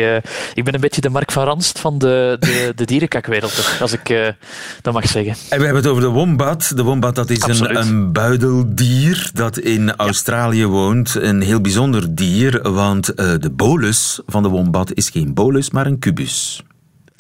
ik 0.55 0.65
ben 0.65 0.75
een 0.75 0.81
beetje 0.81 1.01
de 1.01 1.11
Mark 1.11 1.33
van 1.33 1.45
Ranst 1.45 1.79
van 1.79 1.99
de, 1.99 2.37
de, 2.41 2.73
de 2.77 2.85
dierenkakwereld, 2.85 3.77
als 3.81 3.93
ik 3.93 4.35
dat 4.83 4.93
mag 4.93 5.09
zeggen. 5.09 5.35
En 5.49 5.59
we 5.59 5.65
hebben 5.65 5.83
het 5.83 5.87
over 5.87 6.03
de 6.03 6.09
wombat. 6.09 6.73
De 6.75 6.83
wombat 6.83 7.15
dat 7.15 7.31
is 7.31 7.43
een, 7.43 7.77
een 7.77 8.13
buideldier 8.13 9.31
dat 9.33 9.59
in 9.59 9.97
Australië 9.97 10.67
woont. 10.67 11.15
Een 11.15 11.41
heel 11.41 11.61
bijzonder 11.61 12.15
dier, 12.15 12.73
want 12.73 13.07
de 13.17 13.51
bolus 13.53 14.21
van 14.27 14.35
de 14.43 14.49
wombat 14.49 14.95
is 14.95 15.11
geen 15.11 15.35
bolus, 15.35 15.71
maar 15.71 15.87
een 15.87 15.99
kubus. 15.99 16.63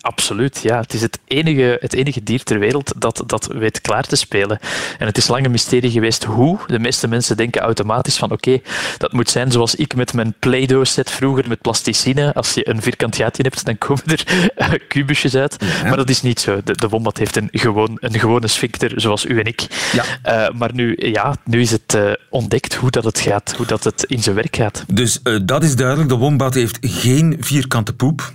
Absoluut, 0.06 0.60
ja. 0.62 0.80
Het 0.80 0.94
is 0.94 1.00
het 1.00 1.18
enige, 1.24 1.76
het 1.80 1.92
enige 1.92 2.22
dier 2.22 2.42
ter 2.42 2.58
wereld 2.58 2.92
dat, 2.96 3.22
dat 3.26 3.46
weet 3.46 3.80
klaar 3.80 4.04
te 4.04 4.16
spelen. 4.16 4.58
En 4.98 5.06
het 5.06 5.18
is 5.18 5.28
lang 5.28 5.44
een 5.44 5.50
mysterie 5.50 5.90
geweest 5.90 6.24
hoe. 6.24 6.58
De 6.66 6.78
meeste 6.78 7.08
mensen 7.08 7.36
denken 7.36 7.60
automatisch 7.60 8.16
van 8.16 8.30
oké, 8.30 8.60
dat 8.98 9.12
moet 9.12 9.30
zijn 9.30 9.52
zoals 9.52 9.74
ik 9.74 9.94
met 9.94 10.12
mijn 10.12 10.34
Play-Doh 10.38 10.84
set 10.84 11.10
vroeger 11.10 11.48
met 11.48 11.60
plasticine. 11.60 12.34
Als 12.34 12.54
je 12.54 12.68
een 12.68 12.82
vierkant 12.82 13.16
gaatje 13.16 13.42
hebt, 13.42 13.64
dan 13.64 13.78
komen 13.78 14.02
er 14.04 14.50
uh, 14.56 14.72
kubusjes 14.88 15.34
uit. 15.34 15.56
Maar 15.82 15.96
dat 15.96 16.10
is 16.10 16.22
niet 16.22 16.40
zo. 16.40 16.60
De, 16.64 16.72
de 16.72 16.88
wombat 16.88 17.18
heeft 17.18 17.36
een, 17.36 17.48
gewoon, 17.52 17.96
een 18.00 18.18
gewone 18.18 18.48
sphincter, 18.48 19.00
zoals 19.00 19.24
u 19.24 19.38
en 19.38 19.44
ik. 19.44 19.66
Ja. 19.92 20.04
Uh, 20.48 20.58
maar 20.58 20.74
nu, 20.74 20.96
ja, 20.98 21.36
nu 21.44 21.60
is 21.60 21.70
het 21.70 21.94
uh, 21.94 22.12
ontdekt 22.30 22.74
hoe 22.74 22.90
dat 22.90 23.04
het 23.04 23.20
gaat, 23.20 23.54
hoe 23.56 23.66
dat 23.66 23.84
het 23.84 24.04
in 24.04 24.22
zijn 24.22 24.34
werk 24.34 24.56
gaat. 24.56 24.84
Dus 24.92 25.20
dat 25.42 25.64
is 25.64 25.76
duidelijk. 25.76 26.08
De 26.08 26.16
wombat 26.16 26.54
heeft 26.54 26.78
geen 26.80 27.36
vierkante 27.40 27.94
poep. 27.94 28.32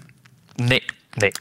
Nee. 0.55 0.84
Nee. 1.17 1.32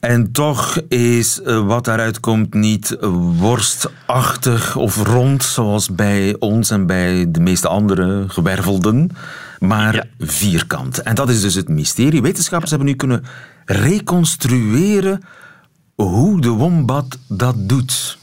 En 0.00 0.32
toch 0.32 0.80
is 0.88 1.40
uh, 1.44 1.66
wat 1.66 1.84
daaruit 1.84 2.20
komt 2.20 2.54
niet 2.54 2.96
worstachtig 3.38 4.76
of 4.76 5.02
rond, 5.02 5.44
zoals 5.44 5.94
bij 5.94 6.36
ons 6.38 6.70
en 6.70 6.86
bij 6.86 7.30
de 7.30 7.40
meeste 7.40 7.68
andere 7.68 8.24
gewervelden, 8.28 9.10
maar 9.58 9.94
ja. 9.94 10.04
vierkant. 10.18 11.02
En 11.02 11.14
dat 11.14 11.28
is 11.28 11.40
dus 11.40 11.54
het 11.54 11.68
mysterie. 11.68 12.22
Wetenschappers 12.22 12.70
hebben 12.70 12.88
nu 12.88 12.94
kunnen 12.94 13.24
reconstrueren 13.64 15.20
hoe 15.94 16.40
de 16.40 16.50
wombat 16.50 17.18
dat 17.28 17.54
doet. 17.58 18.17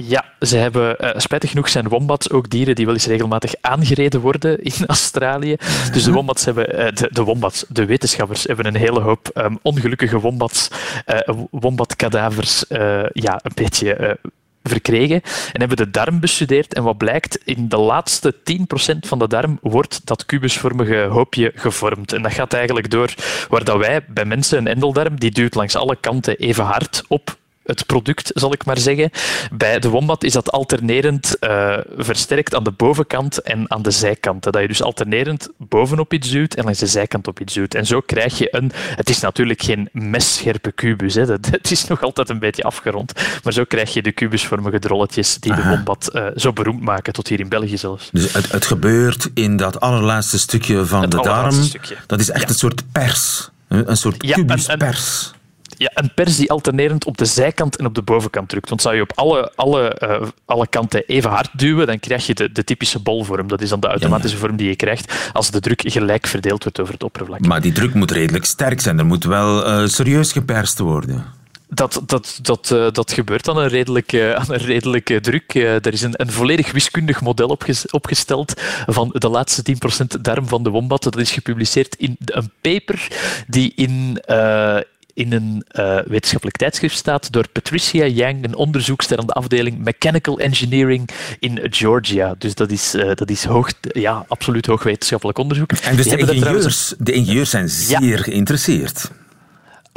Ja, 0.00 0.24
ze 0.40 0.56
hebben, 0.56 0.96
uh, 1.00 1.10
spijtig 1.16 1.50
genoeg 1.50 1.68
zijn 1.68 1.88
wombats 1.88 2.30
ook 2.30 2.50
dieren 2.50 2.74
die 2.74 2.84
wel 2.84 2.94
eens 2.94 3.06
regelmatig 3.06 3.54
aangereden 3.60 4.20
worden 4.20 4.62
in 4.62 4.72
Australië. 4.86 5.56
Dus 5.92 6.04
de 6.04 6.12
wombats 6.12 6.44
hebben, 6.44 6.80
uh, 6.80 6.86
de, 6.92 7.08
de, 7.12 7.22
wombats, 7.22 7.64
de 7.68 7.84
wetenschappers 7.84 8.44
hebben 8.44 8.66
een 8.66 8.76
hele 8.76 9.00
hoop 9.00 9.30
um, 9.34 9.58
ongelukkige 9.62 10.18
wombats, 10.18 10.68
uh, 11.06 11.36
wombatkadavers, 11.50 12.64
ja, 13.12 13.40
een 13.42 13.52
beetje 13.54 14.18
verkregen 14.62 15.22
en 15.52 15.60
hebben 15.60 15.76
de 15.76 15.90
darm 15.90 16.20
bestudeerd. 16.20 16.74
En 16.74 16.82
wat 16.82 16.96
blijkt, 16.96 17.40
in 17.44 17.68
de 17.68 17.78
laatste 17.78 18.34
10% 18.34 18.98
van 18.98 19.18
de 19.18 19.28
darm 19.28 19.58
wordt 19.62 20.06
dat 20.06 20.26
kubusvormige 20.26 21.06
hoopje 21.10 21.52
gevormd. 21.54 22.12
En 22.12 22.22
dat 22.22 22.32
gaat 22.32 22.52
eigenlijk 22.52 22.90
door 22.90 23.14
waar 23.48 23.64
dat 23.64 23.78
wij 23.78 24.04
bij 24.08 24.24
mensen 24.24 24.58
een 24.58 24.66
endeldarm, 24.66 25.18
die 25.18 25.30
duwt 25.30 25.54
langs 25.54 25.76
alle 25.76 25.96
kanten 25.96 26.36
even 26.36 26.64
hard 26.64 27.04
op 27.08 27.36
het 27.68 27.86
product, 27.86 28.30
zal 28.34 28.52
ik 28.52 28.64
maar 28.64 28.78
zeggen. 28.78 29.10
Bij 29.52 29.78
de 29.78 29.88
wombat 29.88 30.24
is 30.24 30.32
dat 30.32 30.52
alternerend 30.52 31.36
uh, 31.40 31.76
versterkt 31.96 32.54
aan 32.54 32.64
de 32.64 32.70
bovenkant 32.70 33.42
en 33.42 33.70
aan 33.70 33.82
de 33.82 33.90
zijkanten. 33.90 34.52
Dat 34.52 34.62
je 34.62 34.68
dus 34.68 34.82
alternerend 34.82 35.48
bovenop 35.56 36.12
iets 36.12 36.30
duwt 36.30 36.54
en 36.54 36.64
langs 36.64 36.78
de 36.78 36.86
zijkant 36.86 37.26
op 37.26 37.40
iets 37.40 37.54
duwt. 37.54 37.74
En 37.74 37.86
zo 37.86 38.00
krijg 38.00 38.38
je 38.38 38.48
een... 38.50 38.72
Het 38.74 39.10
is 39.10 39.20
natuurlijk 39.20 39.62
geen 39.62 39.88
messcherpe 39.92 40.72
kubus. 40.72 41.14
Hè. 41.14 41.22
Het 41.22 41.70
is 41.70 41.86
nog 41.86 42.02
altijd 42.02 42.28
een 42.28 42.38
beetje 42.38 42.62
afgerond. 42.62 43.12
Maar 43.44 43.52
zo 43.52 43.64
krijg 43.64 43.92
je 43.92 44.02
de 44.02 44.12
kubusvormige 44.12 44.78
drolletjes 44.78 45.38
die 45.38 45.52
Aha. 45.52 45.62
de 45.62 45.68
wombat 45.68 46.10
uh, 46.12 46.26
zo 46.36 46.52
beroemd 46.52 46.82
maken, 46.82 47.12
tot 47.12 47.28
hier 47.28 47.40
in 47.40 47.48
België 47.48 47.76
zelfs. 47.76 48.08
Dus 48.12 48.32
het, 48.32 48.52
het 48.52 48.66
gebeurt 48.66 49.30
in 49.34 49.56
dat 49.56 49.80
allerlaatste 49.80 50.38
stukje 50.38 50.86
van 50.86 51.02
het 51.02 51.10
de 51.10 51.22
darm. 51.22 51.62
Stukje. 51.62 51.96
Dat 52.06 52.20
is 52.20 52.30
echt 52.30 52.42
ja. 52.42 52.48
een 52.48 52.54
soort 52.54 52.92
pers. 52.92 53.50
Een 53.68 53.96
soort 53.96 54.16
kubuspers. 54.16 55.32
Ja, 55.32 55.37
ja, 55.78 55.90
een 55.94 56.14
pers 56.14 56.36
die 56.36 56.50
alternerend 56.50 57.04
op 57.04 57.18
de 57.18 57.24
zijkant 57.24 57.76
en 57.76 57.86
op 57.86 57.94
de 57.94 58.02
bovenkant 58.02 58.48
drukt. 58.48 58.68
Want 58.68 58.82
zou 58.82 58.94
je 58.94 59.02
op 59.02 59.12
alle, 59.14 59.52
alle, 59.54 60.02
uh, 60.02 60.28
alle 60.44 60.66
kanten 60.66 61.04
even 61.06 61.30
hard 61.30 61.50
duwen, 61.58 61.86
dan 61.86 62.00
krijg 62.00 62.26
je 62.26 62.34
de, 62.34 62.52
de 62.52 62.64
typische 62.64 62.98
bolvorm. 62.98 63.48
Dat 63.48 63.60
is 63.60 63.68
dan 63.68 63.80
de 63.80 63.86
automatische 63.86 64.36
ja, 64.36 64.42
ja. 64.42 64.46
vorm 64.46 64.56
die 64.56 64.68
je 64.68 64.76
krijgt 64.76 65.30
als 65.32 65.50
de 65.50 65.60
druk 65.60 65.82
gelijk 65.84 66.26
verdeeld 66.26 66.62
wordt 66.62 66.80
over 66.80 66.92
het 66.92 67.02
oppervlak. 67.02 67.46
Maar 67.46 67.60
die 67.60 67.72
druk 67.72 67.94
moet 67.94 68.10
redelijk 68.10 68.44
sterk 68.44 68.80
zijn. 68.80 68.98
Er 68.98 69.06
moet 69.06 69.24
wel 69.24 69.66
uh, 69.66 69.86
serieus 69.86 70.32
geperst 70.32 70.78
worden. 70.78 71.36
Dat, 71.70 72.02
dat, 72.06 72.38
dat, 72.42 72.70
uh, 72.72 72.90
dat 72.90 73.12
gebeurt 73.12 73.48
aan 73.48 73.56
een 73.56 73.68
redelijke, 73.68 74.34
aan 74.38 74.46
een 74.48 74.58
redelijke 74.58 75.20
druk. 75.20 75.54
Uh, 75.54 75.74
er 75.74 75.92
is 75.92 76.02
een, 76.02 76.12
een 76.16 76.30
volledig 76.30 76.72
wiskundig 76.72 77.20
model 77.20 77.48
opges, 77.48 77.90
opgesteld 77.90 78.54
van 78.86 79.10
de 79.12 79.28
laatste 79.28 79.76
10% 80.16 80.20
darm 80.20 80.48
van 80.48 80.62
de 80.62 80.70
wombat. 80.70 81.02
Dat 81.02 81.16
is 81.16 81.30
gepubliceerd 81.30 81.94
in 81.94 82.16
een 82.24 82.50
paper 82.60 83.08
die 83.46 83.72
in, 83.76 84.22
uh, 84.30 84.78
in 85.18 85.32
een 85.32 85.64
uh, 85.72 85.98
wetenschappelijk 86.06 86.56
tijdschrift 86.56 86.96
staat 86.96 87.32
door 87.32 87.48
Patricia 87.48 88.06
Yang, 88.06 88.44
een 88.44 88.54
onderzoekster 88.54 89.18
aan 89.18 89.26
de 89.26 89.32
afdeling 89.32 89.78
Mechanical 89.78 90.38
Engineering 90.38 91.08
in 91.38 91.58
Georgia. 91.62 92.34
Dus 92.38 92.54
dat 92.54 92.70
is, 92.70 92.94
uh, 92.94 93.14
dat 93.14 93.30
is 93.30 93.44
hoog, 93.44 93.72
ja, 93.80 94.24
absoluut 94.28 94.66
hoog 94.66 94.82
wetenschappelijk 94.82 95.38
onderzoek. 95.38 95.72
En 95.72 95.96
dus 95.96 96.04
de 96.04 96.16
ingenieurs, 96.16 96.40
trouwens... 96.40 96.94
de 96.98 97.12
ingenieurs 97.12 97.50
zijn 97.50 97.68
zeer 97.68 98.16
ja. 98.16 98.16
geïnteresseerd. 98.16 99.10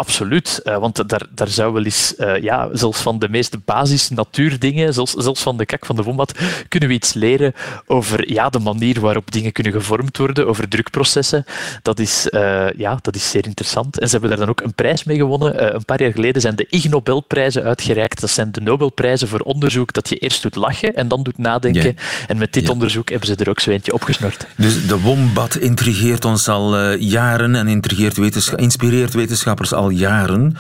Absoluut, 0.02 0.62
uh, 0.64 0.78
want 0.78 1.10
daar, 1.10 1.26
daar 1.30 1.48
zou 1.48 1.74
wel 1.74 1.84
eens, 1.84 2.14
uh, 2.18 2.42
ja, 2.42 2.70
zelfs 2.74 3.02
van 3.02 3.20
de 3.20 3.30
meeste 3.30 3.58
basis 3.66 4.10
natuurdingen, 4.10 4.94
zelfs, 4.94 5.14
zelfs 5.14 5.42
van 5.42 5.58
de 5.58 5.66
kak 5.66 5.86
van 5.86 5.96
de 5.96 6.04
wombat, 6.04 6.40
kunnen 6.68 6.90
we 6.90 6.96
iets 6.96 7.14
leren 7.14 7.54
over 7.86 8.32
ja, 8.32 8.50
de 8.50 8.60
manier 8.60 9.00
waarop 9.00 9.32
dingen 9.32 9.52
kunnen 9.52 9.74
gevormd 9.74 10.18
worden, 10.18 10.48
over 10.48 10.68
drukprocessen. 10.68 11.46
Dat 11.82 12.00
is, 12.00 12.28
uh, 12.32 12.72
ja, 12.72 13.00
dat 13.02 13.16
is 13.16 13.30
zeer 13.30 13.46
interessant. 13.46 14.00
En 14.00 14.06
ze 14.06 14.12
hebben 14.12 14.30
daar 14.30 14.40
dan 14.40 14.50
ook 14.50 14.62
een 14.62 14.74
prijs 14.74 15.04
mee 15.04 15.18
gewonnen. 15.18 15.76
een 15.76 15.86
paar 15.86 16.02
jaar 16.02 16.12
geleden 16.12 16.42
zijn 16.42 16.56
de 16.56 16.68
Ig 16.70 16.90
Nobelprijzen 16.90 17.64
uitgereikt. 17.64 18.22
Dat 18.22 18.30
zijn 18.30 18.52
de 18.52 18.62
Nobelprijzen 18.62 19.28
voor 19.28 19.40
onderzoek 19.40 19.94
dat 19.94 20.10
je 20.10 20.16
eerst 20.16 20.42
doet 20.42 20.56
lachen 20.56 20.96
en 20.96 21.08
dan 21.08 21.24
doet 21.24 21.38
nadenken. 21.38 21.96
En 22.28 22.38
met 22.38 22.54
dit 22.54 22.70
onderzoek 22.70 23.10
hebben 23.10 23.28
ze 23.28 23.36
er 23.36 23.50
ook 23.50 23.60
zo 23.60 23.70
eentje 23.70 23.94
opgesnord. 23.94 24.46
Dus 24.56 24.88
de 24.88 25.00
wombat 25.00 25.56
intrigeert 25.56 26.26
ons 26.26 26.48
al 26.48 26.92
jaren 26.92 27.56
en 27.56 27.68
intrigeert 27.68 28.18
wetensch 28.18 28.54
inspireert 28.54 29.14
wetenschappers 29.14 29.74
al 29.74 29.91
jaren. 29.96 30.56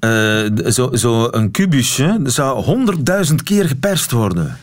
Uh, 0.00 0.40
Zo'n 0.64 0.96
zo 0.98 1.28
een 1.30 1.50
kubusje 1.50 2.20
zou 2.24 2.62
honderdduizend 2.62 3.42
keer 3.42 3.68
geperst 3.68 4.10
worden. 4.10 4.56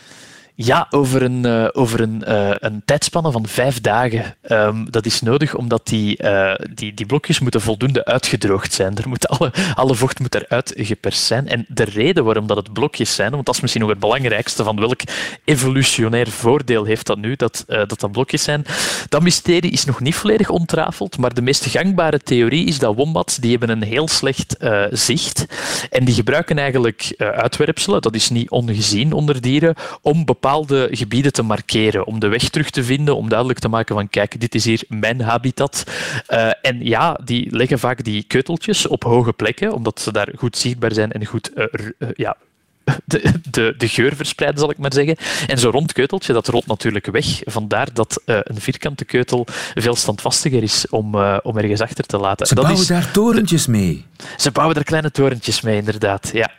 Ja, 0.56 0.86
over 0.90 1.22
een, 1.22 1.46
uh, 1.46 1.68
over 1.72 2.00
een, 2.00 2.22
uh, 2.28 2.50
een 2.54 2.82
tijdspanne 2.84 3.30
van 3.30 3.46
vijf 3.46 3.80
dagen. 3.80 4.36
Um, 4.48 4.90
dat 4.90 5.06
is 5.06 5.20
nodig 5.20 5.54
omdat 5.54 5.86
die, 5.86 6.22
uh, 6.22 6.54
die, 6.74 6.94
die 6.94 7.06
blokjes 7.06 7.40
moeten 7.40 7.60
voldoende 7.60 8.04
uitgedroogd 8.04 8.72
zijn. 8.72 8.96
Er 8.96 9.08
moet 9.08 9.28
alle, 9.74 9.94
vocht 9.94 10.18
moet 10.18 10.34
eruit 10.34 10.72
geperst 10.76 11.22
zijn. 11.22 11.48
En 11.48 11.64
de 11.68 11.84
reden 11.84 12.24
waarom 12.24 12.46
dat 12.46 12.56
het 12.56 12.72
blokjes 12.72 13.14
zijn, 13.14 13.30
want 13.30 13.46
dat 13.46 13.54
is 13.54 13.60
misschien 13.60 13.82
nog 13.82 13.90
het 13.90 14.00
belangrijkste 14.00 14.64
van 14.64 14.80
welk 14.80 15.00
evolutionair 15.44 16.30
voordeel 16.30 16.84
heeft 16.84 17.06
dat 17.06 17.18
nu, 17.18 17.36
dat 17.36 17.64
dat, 17.66 18.00
dat 18.00 18.12
blokjes 18.12 18.42
zijn, 18.42 18.64
dat 19.08 19.22
mysterie 19.22 19.70
is 19.70 19.84
nog 19.84 20.00
niet 20.00 20.14
volledig 20.14 20.48
ontrafeld, 20.48 21.18
maar 21.18 21.34
de 21.34 21.42
meest 21.42 21.66
gangbare 21.66 22.18
theorie 22.18 22.66
is 22.66 22.78
dat 22.78 22.94
wombats 22.94 23.36
die 23.36 23.50
hebben 23.50 23.68
een 23.70 23.82
heel 23.82 24.08
slecht 24.08 24.56
zicht 24.90 25.46
en 25.90 26.04
die 26.04 26.14
gebruiken 26.14 26.58
eigenlijk 26.58 27.14
uitwerpselen, 27.18 28.02
dat 28.02 28.14
is 28.14 28.30
niet 28.30 28.50
ongezien 28.50 29.12
onder 29.12 29.40
dieren, 29.40 29.74
om 30.02 30.24
bepaalde 30.44 30.88
gebieden 30.90 31.32
te 31.32 31.42
markeren, 31.42 32.06
om 32.06 32.18
de 32.18 32.28
weg 32.28 32.48
terug 32.48 32.70
te 32.70 32.84
vinden, 32.84 33.16
om 33.16 33.28
duidelijk 33.28 33.58
te 33.58 33.68
maken 33.68 33.94
van 33.94 34.08
kijk, 34.08 34.40
dit 34.40 34.54
is 34.54 34.64
hier 34.64 34.82
mijn 34.88 35.20
habitat. 35.20 35.84
Uh, 36.28 36.50
en 36.62 36.84
ja, 36.84 37.18
die 37.24 37.56
leggen 37.56 37.78
vaak 37.78 38.04
die 38.04 38.22
keuteltjes 38.22 38.86
op 38.86 39.02
hoge 39.02 39.32
plekken, 39.32 39.72
omdat 39.72 40.00
ze 40.00 40.12
daar 40.12 40.28
goed 40.36 40.56
zichtbaar 40.56 40.92
zijn 40.92 41.12
en 41.12 41.26
goed 41.26 41.50
uh, 41.54 41.64
uh, 41.98 42.08
ja, 42.14 42.36
de, 43.04 43.32
de, 43.50 43.74
de, 43.78 43.88
geur 43.88 44.16
verspreiden, 44.16 44.60
zal 44.60 44.70
ik 44.70 44.78
maar 44.78 44.92
zeggen. 44.92 45.16
En 45.46 45.58
zo'n 45.58 45.72
rond 45.72 45.92
keuteltje, 45.92 46.32
dat 46.32 46.48
rolt 46.48 46.66
natuurlijk 46.66 47.06
weg. 47.06 47.40
Vandaar 47.44 47.88
dat 47.92 48.22
uh, 48.26 48.38
een 48.42 48.60
vierkante 48.60 49.04
keutel 49.04 49.46
veel 49.74 49.96
standvastiger 49.96 50.62
is 50.62 50.88
om, 50.88 51.14
uh, 51.14 51.36
om 51.42 51.56
ergens 51.56 51.80
achter 51.80 52.04
te 52.06 52.18
laten. 52.18 52.46
Ze 52.46 52.54
dat 52.54 52.64
bouwen 52.64 52.82
is, 52.82 52.88
daar 52.88 53.10
torentjes 53.10 53.66
mee. 53.66 54.06
Ze 54.36 54.50
bouwen 54.50 54.74
daar 54.74 54.84
kleine 54.84 55.10
torentjes 55.10 55.60
mee, 55.60 55.76
inderdaad. 55.76 56.30
Ja. 56.32 56.50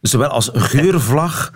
Zowel 0.00 0.28
als 0.28 0.50
geurvlag 0.52 1.52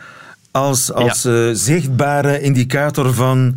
als, 0.50 0.92
als 0.92 1.22
ja. 1.22 1.30
uh, 1.30 1.54
zichtbare 1.54 2.40
indicator 2.40 3.14
van 3.14 3.56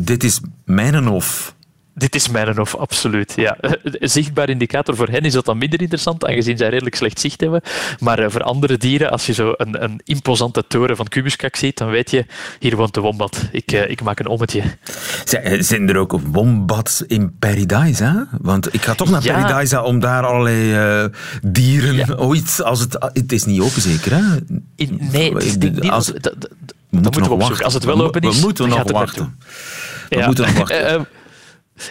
dit 0.00 0.24
is 0.24 0.40
mijn 0.64 1.06
hof. 1.06 1.54
Dit 1.94 2.14
is 2.14 2.28
mijn 2.28 2.56
hof, 2.56 2.74
absoluut. 2.74 3.32
Ja. 3.36 3.56
Zichtbaar 4.00 4.48
indicator 4.48 4.96
voor 4.96 5.08
hen 5.08 5.20
is 5.20 5.32
dat 5.32 5.44
dan 5.44 5.58
minder 5.58 5.80
interessant, 5.80 6.26
aangezien 6.26 6.56
zij 6.56 6.68
redelijk 6.68 6.94
slecht 6.94 7.20
zicht 7.20 7.40
hebben. 7.40 7.60
Maar 7.98 8.20
uh, 8.20 8.26
voor 8.28 8.42
andere 8.42 8.76
dieren, 8.76 9.10
als 9.10 9.26
je 9.26 9.32
zo 9.32 9.54
een, 9.56 9.82
een 9.82 10.00
imposante 10.04 10.64
toren 10.66 10.96
van 10.96 11.08
kubuskak 11.08 11.56
ziet, 11.56 11.78
dan 11.78 11.88
weet 11.88 12.10
je, 12.10 12.26
hier 12.58 12.76
woont 12.76 12.94
de 12.94 13.00
wombat. 13.00 13.48
Ik, 13.50 13.72
uh, 13.72 13.90
ik 13.90 14.02
maak 14.02 14.18
een 14.18 14.26
ommetje. 14.26 14.62
Zijn 15.58 15.88
er 15.88 15.96
ook 15.96 16.20
wombats 16.32 17.02
in 17.02 17.36
Paradise? 17.38 18.04
Hè? 18.04 18.38
Want 18.40 18.74
ik 18.74 18.82
ga 18.82 18.94
toch 18.94 19.10
naar 19.10 19.24
ja. 19.24 19.42
Paradise 19.42 19.82
om 19.82 20.00
daar 20.00 20.26
allerlei 20.26 21.02
uh, 21.02 21.08
dieren 21.42 21.94
ja. 21.94 22.14
ooit... 22.14 22.62
Als 22.62 22.80
het, 22.80 22.96
het 23.12 23.32
is 23.32 23.44
niet 23.44 23.60
open, 23.60 23.82
zeker? 23.82 24.12
Hè? 24.14 24.22
In, 24.76 24.98
nee, 25.12 25.34
het 25.34 25.44
is 25.44 25.56
niet... 25.56 25.90
Als, 25.90 26.06
dat, 26.06 26.22
dat, 26.22 26.50
dat 26.90 27.02
moeten 27.02 27.22
we 27.22 27.30
opzoeken. 27.30 27.64
Als 27.64 27.74
het 27.74 27.84
wel 27.84 28.02
open 28.02 28.20
is, 28.20 28.36
we 28.36 28.44
moeten 28.46 28.68
nog 28.68 28.90
wachten. 28.90 29.38
We 30.08 30.16
ja. 30.16 30.26
moeten 30.26 30.44
nog 30.44 30.58
wachten. 30.68 31.06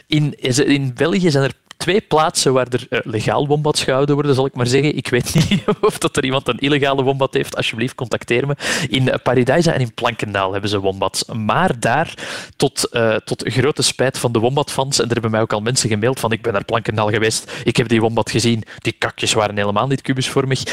In, 0.07 0.35
in 0.65 0.93
België 0.93 1.31
zijn 1.31 1.43
er 1.43 1.53
twee 1.81 2.01
plaatsen 2.01 2.53
waar 2.53 2.67
er 2.69 2.87
uh, 2.89 2.99
legaal 3.03 3.47
wombats 3.47 3.83
gehouden 3.83 4.15
worden, 4.15 4.35
zal 4.35 4.45
ik 4.45 4.53
maar 4.53 4.67
zeggen. 4.67 4.95
Ik 4.95 5.07
weet 5.07 5.33
niet 5.49 5.63
of 5.81 5.97
dat 5.97 6.17
er 6.17 6.23
iemand 6.23 6.47
een 6.47 6.59
illegale 6.59 7.03
wombat 7.03 7.33
heeft. 7.33 7.55
Alsjeblieft, 7.55 7.95
contacteer 7.95 8.47
me. 8.47 8.55
In 8.89 9.07
uh, 9.07 9.13
Paradise 9.23 9.71
en 9.71 9.79
in 9.79 9.93
Plankendaal 9.93 10.51
hebben 10.51 10.69
ze 10.69 10.79
wombats. 10.79 11.25
Maar 11.25 11.79
daar, 11.79 12.13
tot, 12.55 12.89
uh, 12.91 13.15
tot 13.15 13.43
grote 13.45 13.81
spijt 13.81 14.17
van 14.17 14.31
de 14.31 14.39
wombatfans, 14.39 14.99
en 14.99 15.05
er 15.05 15.13
hebben 15.13 15.31
mij 15.31 15.41
ook 15.41 15.53
al 15.53 15.61
mensen 15.61 15.89
gemaild 15.89 16.19
van 16.19 16.31
ik 16.31 16.41
ben 16.41 16.53
naar 16.53 16.65
Plankendaal 16.65 17.09
geweest, 17.09 17.51
ik 17.63 17.77
heb 17.77 17.87
die 17.87 18.01
wombat 18.01 18.31
gezien, 18.31 18.63
die 18.77 18.95
kakjes 18.97 19.33
waren 19.33 19.57
helemaal 19.57 19.87
niet 19.87 20.01
kubusvormig 20.01 20.63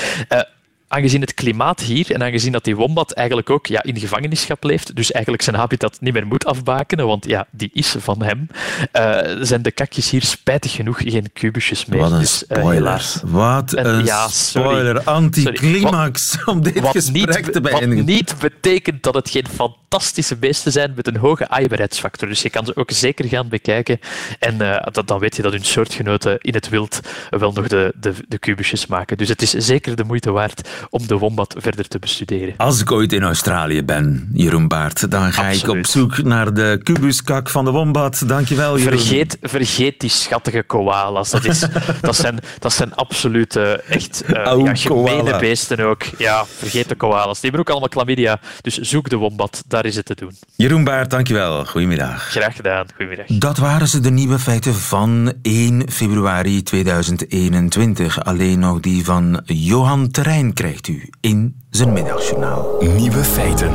aangezien 0.88 1.20
het 1.20 1.34
klimaat 1.34 1.80
hier 1.80 2.12
en 2.12 2.22
aangezien 2.22 2.52
dat 2.52 2.64
die 2.64 2.76
wombat 2.76 3.12
eigenlijk 3.12 3.50
ook 3.50 3.66
ja, 3.66 3.82
in 3.82 3.98
gevangenschap 3.98 4.64
leeft, 4.64 4.96
dus 4.96 5.12
eigenlijk 5.12 5.42
zijn 5.42 5.56
habitat 5.56 5.96
niet 6.00 6.12
meer 6.12 6.26
moet 6.26 6.44
afbakenen, 6.44 7.06
want 7.06 7.26
ja, 7.26 7.46
die 7.50 7.70
is 7.72 7.94
van 7.98 8.22
hem, 8.22 8.48
uh, 8.92 9.44
zijn 9.44 9.62
de 9.62 9.70
kakjes 9.70 10.10
hier 10.10 10.22
spijtig 10.22 10.72
genoeg 10.72 10.98
geen 11.02 11.32
kubusjes 11.32 11.86
meer. 11.86 12.00
Wat 12.00 12.12
een 12.12 12.18
dus, 12.18 12.44
uh, 12.48 12.58
spoiler. 12.58 13.20
Wat 13.24 13.76
een, 13.76 13.86
een 13.86 14.04
ja, 14.04 14.28
spoiler. 14.28 15.02
Anticlimax 15.02 16.44
om 16.44 16.62
dit 16.62 16.80
wat 16.80 16.90
gesprek 16.90 17.44
niet, 17.44 17.52
te 17.52 17.60
beëindigen. 17.60 17.96
Wat 17.96 18.14
niet 18.14 18.34
betekent 18.40 19.02
dat 19.02 19.14
het 19.14 19.30
geen 19.30 19.46
fantastische 19.54 20.36
beesten 20.36 20.72
zijn 20.72 20.92
met 20.96 21.06
een 21.06 21.16
hoge 21.16 21.48
aaibaarheidsfactor. 21.48 22.28
Dus 22.28 22.42
je 22.42 22.50
kan 22.50 22.64
ze 22.64 22.76
ook 22.76 22.90
zeker 22.90 23.28
gaan 23.28 23.48
bekijken 23.48 24.00
en 24.38 24.54
uh, 24.54 24.86
dat, 24.92 25.08
dan 25.08 25.18
weet 25.18 25.36
je 25.36 25.42
dat 25.42 25.52
hun 25.52 25.64
soortgenoten 25.64 26.38
in 26.40 26.54
het 26.54 26.68
wild 26.68 27.00
wel 27.30 27.52
nog 27.52 27.68
de, 27.68 27.94
de, 28.00 28.14
de 28.28 28.38
kubusjes 28.38 28.86
maken. 28.86 29.16
Dus 29.16 29.28
het 29.28 29.42
is 29.42 29.50
zeker 29.50 29.96
de 29.96 30.04
moeite 30.04 30.30
waard 30.30 30.68
om 30.90 31.06
de 31.06 31.18
wombat 31.18 31.54
verder 31.58 31.88
te 31.88 31.98
bestuderen. 31.98 32.54
Als 32.56 32.80
ik 32.80 32.92
ooit 32.92 33.12
in 33.12 33.22
Australië 33.22 33.84
ben, 33.84 34.30
Jeroen 34.32 34.68
Baart, 34.68 35.10
dan 35.10 35.32
ga 35.32 35.42
Absoluut. 35.42 35.62
ik 35.62 35.68
op 35.68 35.86
zoek 35.86 36.22
naar 36.22 36.54
de 36.54 36.80
kubuskak 36.82 37.50
van 37.50 37.64
de 37.64 37.70
wombat. 37.70 38.22
Dankjewel, 38.26 38.78
Jeroen. 38.78 38.98
Vergeet, 38.98 39.38
vergeet 39.42 40.00
die 40.00 40.10
schattige 40.10 40.62
koalas. 40.62 41.30
Dat, 41.30 41.44
is, 41.44 41.66
dat, 42.00 42.16
zijn, 42.16 42.38
dat 42.58 42.72
zijn 42.72 42.94
absolute, 42.94 43.82
echt 43.88 44.22
uh, 44.26 44.44
ja, 44.64 44.74
gemene 44.74 45.38
beesten 45.38 45.80
ook. 45.80 46.02
Ja, 46.18 46.44
vergeet 46.58 46.88
de 46.88 46.94
koalas. 46.94 47.40
Die 47.40 47.50
hebben 47.50 47.60
ook 47.60 47.70
allemaal 47.70 47.88
chlamydia. 47.88 48.40
Dus 48.60 48.78
zoek 48.78 49.08
de 49.08 49.16
wombat, 49.16 49.62
daar 49.66 49.84
is 49.84 49.96
het 49.96 50.04
te 50.04 50.14
doen. 50.14 50.36
Jeroen 50.56 50.84
Baart, 50.84 51.10
dankjewel. 51.10 51.64
Goedemiddag. 51.64 52.22
Graag 52.22 52.56
gedaan, 52.56 52.86
goedemiddag. 52.96 53.26
Dat 53.26 53.58
waren 53.58 53.88
ze, 53.88 54.00
de 54.00 54.10
nieuwe 54.10 54.38
feiten 54.38 54.74
van 54.74 55.32
1 55.42 55.90
februari 55.90 56.62
2021. 56.62 58.24
Alleen 58.24 58.58
nog 58.58 58.80
die 58.80 59.04
van 59.04 59.40
Johan 59.44 60.10
Terrein 60.10 60.52
krijgt 60.68 60.88
u 60.88 61.10
in 61.20 61.62
zijn 61.70 61.92
middagjournaal. 61.92 62.76
Nieuwe 62.80 63.24
feiten. 63.24 63.70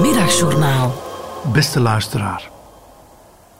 Middagjournaal. 0.00 1.02
Beste 1.52 1.80
luisteraar. 1.80 2.50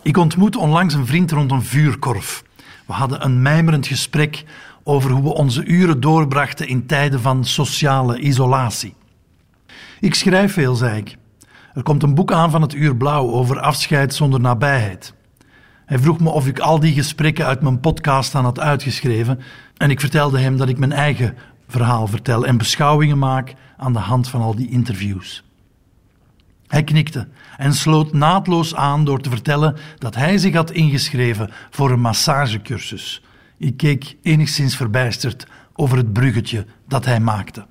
Ik 0.03 0.17
ontmoet 0.17 0.57
onlangs 0.57 0.95
een 0.95 1.07
vriend 1.07 1.31
rond 1.31 1.51
een 1.51 1.63
vuurkorf. 1.63 2.43
We 2.87 2.93
hadden 2.93 3.25
een 3.25 3.43
mijmerend 3.43 3.87
gesprek 3.87 4.45
over 4.85 5.11
hoe 5.11 5.23
we 5.23 5.35
onze 5.35 5.65
uren 5.65 6.01
doorbrachten 6.01 6.69
in 6.69 6.87
tijden 6.87 7.21
van 7.21 7.45
sociale 7.45 8.19
isolatie. 8.19 8.95
Ik 10.01 10.15
schrijf 10.15 10.53
veel, 10.53 10.75
zei 10.75 10.97
ik. 10.97 11.17
Er 11.75 11.83
komt 11.83 12.03
een 12.03 12.15
boek 12.15 12.33
aan 12.33 12.51
van 12.51 12.63
het 12.63 12.75
Uur 12.75 12.97
Blauw 12.97 13.31
over 13.31 13.61
afscheid 13.61 14.15
zonder 14.15 14.41
nabijheid. 14.41 15.15
Hij 15.89 15.99
vroeg 15.99 16.21
me 16.21 16.31
of 16.31 16.47
ik 16.47 16.59
al 16.59 16.81
die 16.81 16.95
gesprekken 16.95 17.47
uit 17.47 17.61
mijn 17.61 17.81
podcast 17.81 18.35
aan 18.35 18.45
had 18.45 18.61
uitgeschreven 18.61 19.41
en 19.77 19.91
ik 19.91 20.01
vertelde 20.01 20.41
hem 20.41 20.57
dat 20.57 20.69
ik 20.69 20.79
mijn 20.79 20.93
eigen 20.93 21.35
verhaal 21.69 22.07
vertel 22.07 22.47
en 22.47 22.57
beschouwingen 22.57 23.19
maak 23.19 23.55
aan 23.77 23.93
de 23.93 23.99
hand 23.99 24.29
van 24.29 24.41
al 24.41 24.55
die 24.55 24.71
interviews. 24.71 25.45
Hij 26.67 26.85
knikte 26.85 27.29
en 27.57 27.75
sloot 27.75 28.13
naadloos 28.13 28.75
aan 28.75 29.05
door 29.05 29.21
te 29.21 29.31
vertellen 29.31 29.77
dat 29.99 30.15
hij 30.15 30.39
zich 30.39 30.55
had 30.55 30.71
ingeschreven 30.71 31.51
voor 31.71 31.91
een 31.91 32.01
massagecursus. 32.01 33.23
Ik 33.57 33.77
keek 33.77 34.17
enigszins 34.23 34.77
verbijsterd 34.77 35.47
over 35.75 35.97
het 35.97 36.13
bruggetje 36.13 36.67
dat 36.89 37.05
hij 37.05 37.21
maakte. 37.21 37.67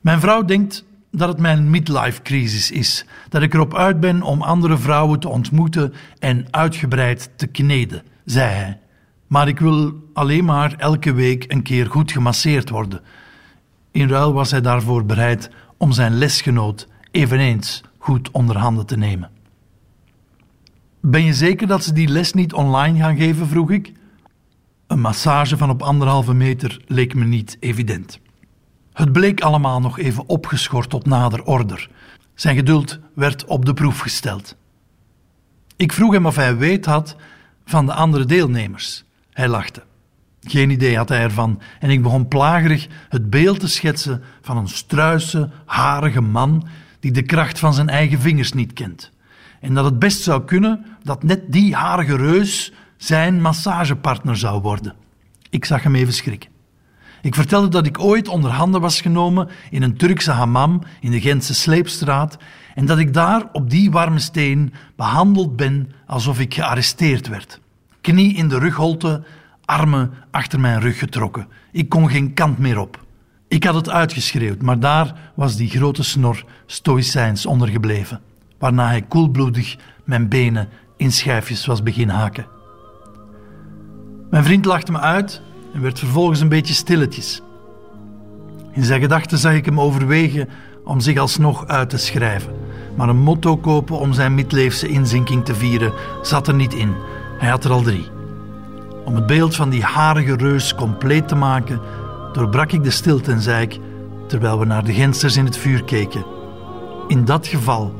Mijn 0.00 0.20
vrouw 0.20 0.44
denkt 0.44 0.84
dat 1.12 1.28
het 1.28 1.38
mijn 1.38 1.70
midlife-crisis 1.70 2.70
is, 2.70 3.06
dat 3.28 3.42
ik 3.42 3.54
erop 3.54 3.74
uit 3.74 4.00
ben 4.00 4.22
om 4.22 4.42
andere 4.42 4.78
vrouwen 4.78 5.20
te 5.20 5.28
ontmoeten 5.28 5.92
en 6.18 6.46
uitgebreid 6.50 7.30
te 7.36 7.46
kneden, 7.46 8.02
zei 8.24 8.50
hij. 8.50 8.78
Maar 9.26 9.48
ik 9.48 9.58
wil 9.58 9.92
alleen 10.12 10.44
maar 10.44 10.74
elke 10.76 11.12
week 11.12 11.52
een 11.52 11.62
keer 11.62 11.86
goed 11.86 12.12
gemasseerd 12.12 12.68
worden. 12.68 13.00
In 13.90 14.08
ruil 14.08 14.32
was 14.32 14.50
hij 14.50 14.60
daarvoor 14.60 15.04
bereid 15.04 15.50
om 15.76 15.92
zijn 15.92 16.14
lesgenoot 16.14 16.88
eveneens 17.10 17.82
goed 17.98 18.30
onder 18.30 18.58
handen 18.58 18.86
te 18.86 18.96
nemen. 18.96 19.30
Ben 21.00 21.24
je 21.24 21.34
zeker 21.34 21.66
dat 21.66 21.84
ze 21.84 21.92
die 21.92 22.08
les 22.08 22.32
niet 22.32 22.52
online 22.52 22.98
gaan 22.98 23.16
geven? 23.16 23.46
vroeg 23.46 23.70
ik. 23.70 23.92
Een 24.86 25.00
massage 25.00 25.56
van 25.56 25.70
op 25.70 25.82
anderhalve 25.82 26.34
meter 26.34 26.80
leek 26.86 27.14
me 27.14 27.24
niet 27.24 27.56
evident. 27.60 28.21
Het 28.92 29.12
bleek 29.12 29.40
allemaal 29.40 29.80
nog 29.80 29.98
even 29.98 30.28
opgeschort 30.28 30.90
tot 30.90 31.06
nader 31.06 31.42
order. 31.44 31.90
Zijn 32.34 32.56
geduld 32.56 32.98
werd 33.14 33.44
op 33.44 33.64
de 33.64 33.74
proef 33.74 33.98
gesteld. 33.98 34.56
Ik 35.76 35.92
vroeg 35.92 36.12
hem 36.12 36.26
of 36.26 36.36
hij 36.36 36.56
weet 36.56 36.86
had 36.86 37.16
van 37.64 37.86
de 37.86 37.92
andere 37.92 38.24
deelnemers. 38.24 39.04
Hij 39.30 39.48
lachte. 39.48 39.82
Geen 40.40 40.70
idee 40.70 40.96
had 40.96 41.08
hij 41.08 41.22
ervan 41.22 41.60
en 41.80 41.90
ik 41.90 42.02
begon 42.02 42.28
plagerig 42.28 42.88
het 43.08 43.30
beeld 43.30 43.60
te 43.60 43.68
schetsen 43.68 44.22
van 44.40 44.56
een 44.56 44.68
struise, 44.68 45.50
harige 45.64 46.20
man 46.20 46.66
die 47.00 47.12
de 47.12 47.22
kracht 47.22 47.58
van 47.58 47.74
zijn 47.74 47.88
eigen 47.88 48.20
vingers 48.20 48.52
niet 48.52 48.72
kent. 48.72 49.10
En 49.60 49.74
dat 49.74 49.84
het 49.84 49.98
best 49.98 50.22
zou 50.22 50.44
kunnen 50.44 50.86
dat 51.02 51.22
net 51.22 51.52
die 51.52 51.74
harige 51.74 52.16
reus 52.16 52.72
zijn 52.96 53.40
massagepartner 53.40 54.36
zou 54.36 54.60
worden. 54.60 54.94
Ik 55.50 55.64
zag 55.64 55.82
hem 55.82 55.94
even 55.94 56.12
schrikken. 56.12 56.51
Ik 57.22 57.34
vertelde 57.34 57.68
dat 57.68 57.86
ik 57.86 57.98
ooit 57.98 58.28
onder 58.28 58.50
handen 58.50 58.80
was 58.80 59.00
genomen 59.00 59.48
in 59.70 59.82
een 59.82 59.96
Turkse 59.96 60.30
hammam 60.30 60.82
in 61.00 61.10
de 61.10 61.20
Gentse 61.20 61.54
Sleepstraat 61.54 62.36
en 62.74 62.86
dat 62.86 62.98
ik 62.98 63.12
daar 63.12 63.48
op 63.52 63.70
die 63.70 63.90
warme 63.90 64.18
steen 64.18 64.72
behandeld 64.96 65.56
ben 65.56 65.92
alsof 66.06 66.40
ik 66.40 66.54
gearresteerd 66.54 67.28
werd. 67.28 67.60
Knie 68.00 68.34
in 68.34 68.48
de 68.48 68.58
rugholte, 68.58 69.22
armen 69.64 70.10
achter 70.30 70.60
mijn 70.60 70.80
rug 70.80 70.98
getrokken. 70.98 71.46
Ik 71.72 71.88
kon 71.88 72.10
geen 72.10 72.34
kant 72.34 72.58
meer 72.58 72.78
op. 72.78 73.04
Ik 73.48 73.64
had 73.64 73.74
het 73.74 73.90
uitgeschreeuwd, 73.90 74.62
maar 74.62 74.80
daar 74.80 75.14
was 75.34 75.56
die 75.56 75.68
grote 75.68 76.02
snor 76.02 76.44
stoïcijns 76.66 77.46
ondergebleven, 77.46 78.20
waarna 78.58 78.86
hij 78.86 79.02
koelbloedig 79.02 79.76
mijn 80.04 80.28
benen 80.28 80.68
in 80.96 81.12
schijfjes 81.12 81.66
was 81.66 81.82
beginnen 81.82 82.16
haken. 82.16 82.46
Mijn 84.30 84.44
vriend 84.44 84.64
lachte 84.64 84.92
me 84.92 84.98
uit 84.98 85.42
en 85.74 85.80
werd 85.80 85.98
vervolgens 85.98 86.40
een 86.40 86.48
beetje 86.48 86.74
stilletjes. 86.74 87.42
In 88.72 88.84
zijn 88.84 89.00
gedachten 89.00 89.38
zag 89.38 89.52
ik 89.52 89.64
hem 89.64 89.80
overwegen 89.80 90.48
om 90.84 91.00
zich 91.00 91.18
alsnog 91.18 91.66
uit 91.66 91.90
te 91.90 91.98
schrijven. 91.98 92.52
Maar 92.96 93.08
een 93.08 93.16
motto 93.16 93.56
kopen 93.56 93.98
om 93.98 94.12
zijn 94.12 94.34
middeleefse 94.34 94.88
inzinking 94.88 95.44
te 95.44 95.54
vieren 95.54 95.92
zat 96.22 96.48
er 96.48 96.54
niet 96.54 96.74
in. 96.74 96.94
Hij 97.38 97.50
had 97.50 97.64
er 97.64 97.70
al 97.70 97.82
drie. 97.82 98.08
Om 99.04 99.14
het 99.14 99.26
beeld 99.26 99.56
van 99.56 99.70
die 99.70 99.82
harige 99.82 100.36
reus 100.36 100.74
compleet 100.74 101.28
te 101.28 101.34
maken, 101.34 101.80
doorbrak 102.32 102.72
ik 102.72 102.84
de 102.84 102.90
stilte 102.90 103.32
en 103.32 103.40
zei 103.40 103.62
ik, 103.62 103.78
terwijl 104.28 104.58
we 104.58 104.64
naar 104.64 104.84
de 104.84 104.92
gensters 104.92 105.36
in 105.36 105.44
het 105.44 105.56
vuur 105.56 105.84
keken. 105.84 106.24
In 107.08 107.24
dat 107.24 107.46
geval 107.46 107.94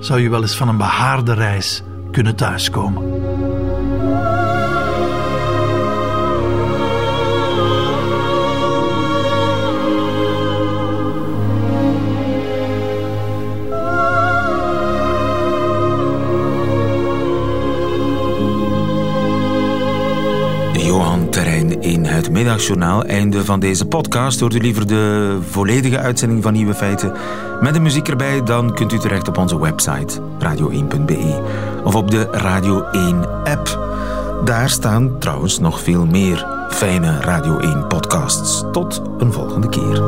zou 0.00 0.20
je 0.20 0.30
wel 0.30 0.42
eens 0.42 0.56
van 0.56 0.68
een 0.68 0.76
behaarde 0.76 1.32
reis 1.32 1.82
kunnen 2.10 2.36
thuiskomen. 2.36 3.45
Het 22.16 22.30
middagjournaal. 22.30 23.04
Einde 23.04 23.44
van 23.44 23.60
deze 23.60 23.86
podcast. 23.86 24.40
Hoort 24.40 24.54
u 24.54 24.58
liever 24.58 24.86
de 24.86 25.36
volledige 25.50 25.98
uitzending 25.98 26.42
van 26.42 26.52
Nieuwe 26.52 26.74
Feiten 26.74 27.12
met 27.60 27.74
de 27.74 27.80
muziek 27.80 28.08
erbij? 28.08 28.42
Dan 28.42 28.74
kunt 28.74 28.92
u 28.92 28.98
terecht 28.98 29.28
op 29.28 29.38
onze 29.38 29.60
website 29.60 30.20
radio1.be 30.20 31.42
of 31.84 31.94
op 31.94 32.10
de 32.10 32.28
Radio 32.30 32.84
1 32.90 33.44
app. 33.44 33.80
Daar 34.44 34.70
staan 34.70 35.18
trouwens 35.18 35.58
nog 35.58 35.80
veel 35.80 36.06
meer 36.06 36.46
fijne 36.70 37.20
Radio 37.20 37.58
1 37.58 37.86
podcasts. 37.86 38.64
Tot 38.72 39.02
een 39.18 39.32
volgende 39.32 39.68
keer. 39.68 40.02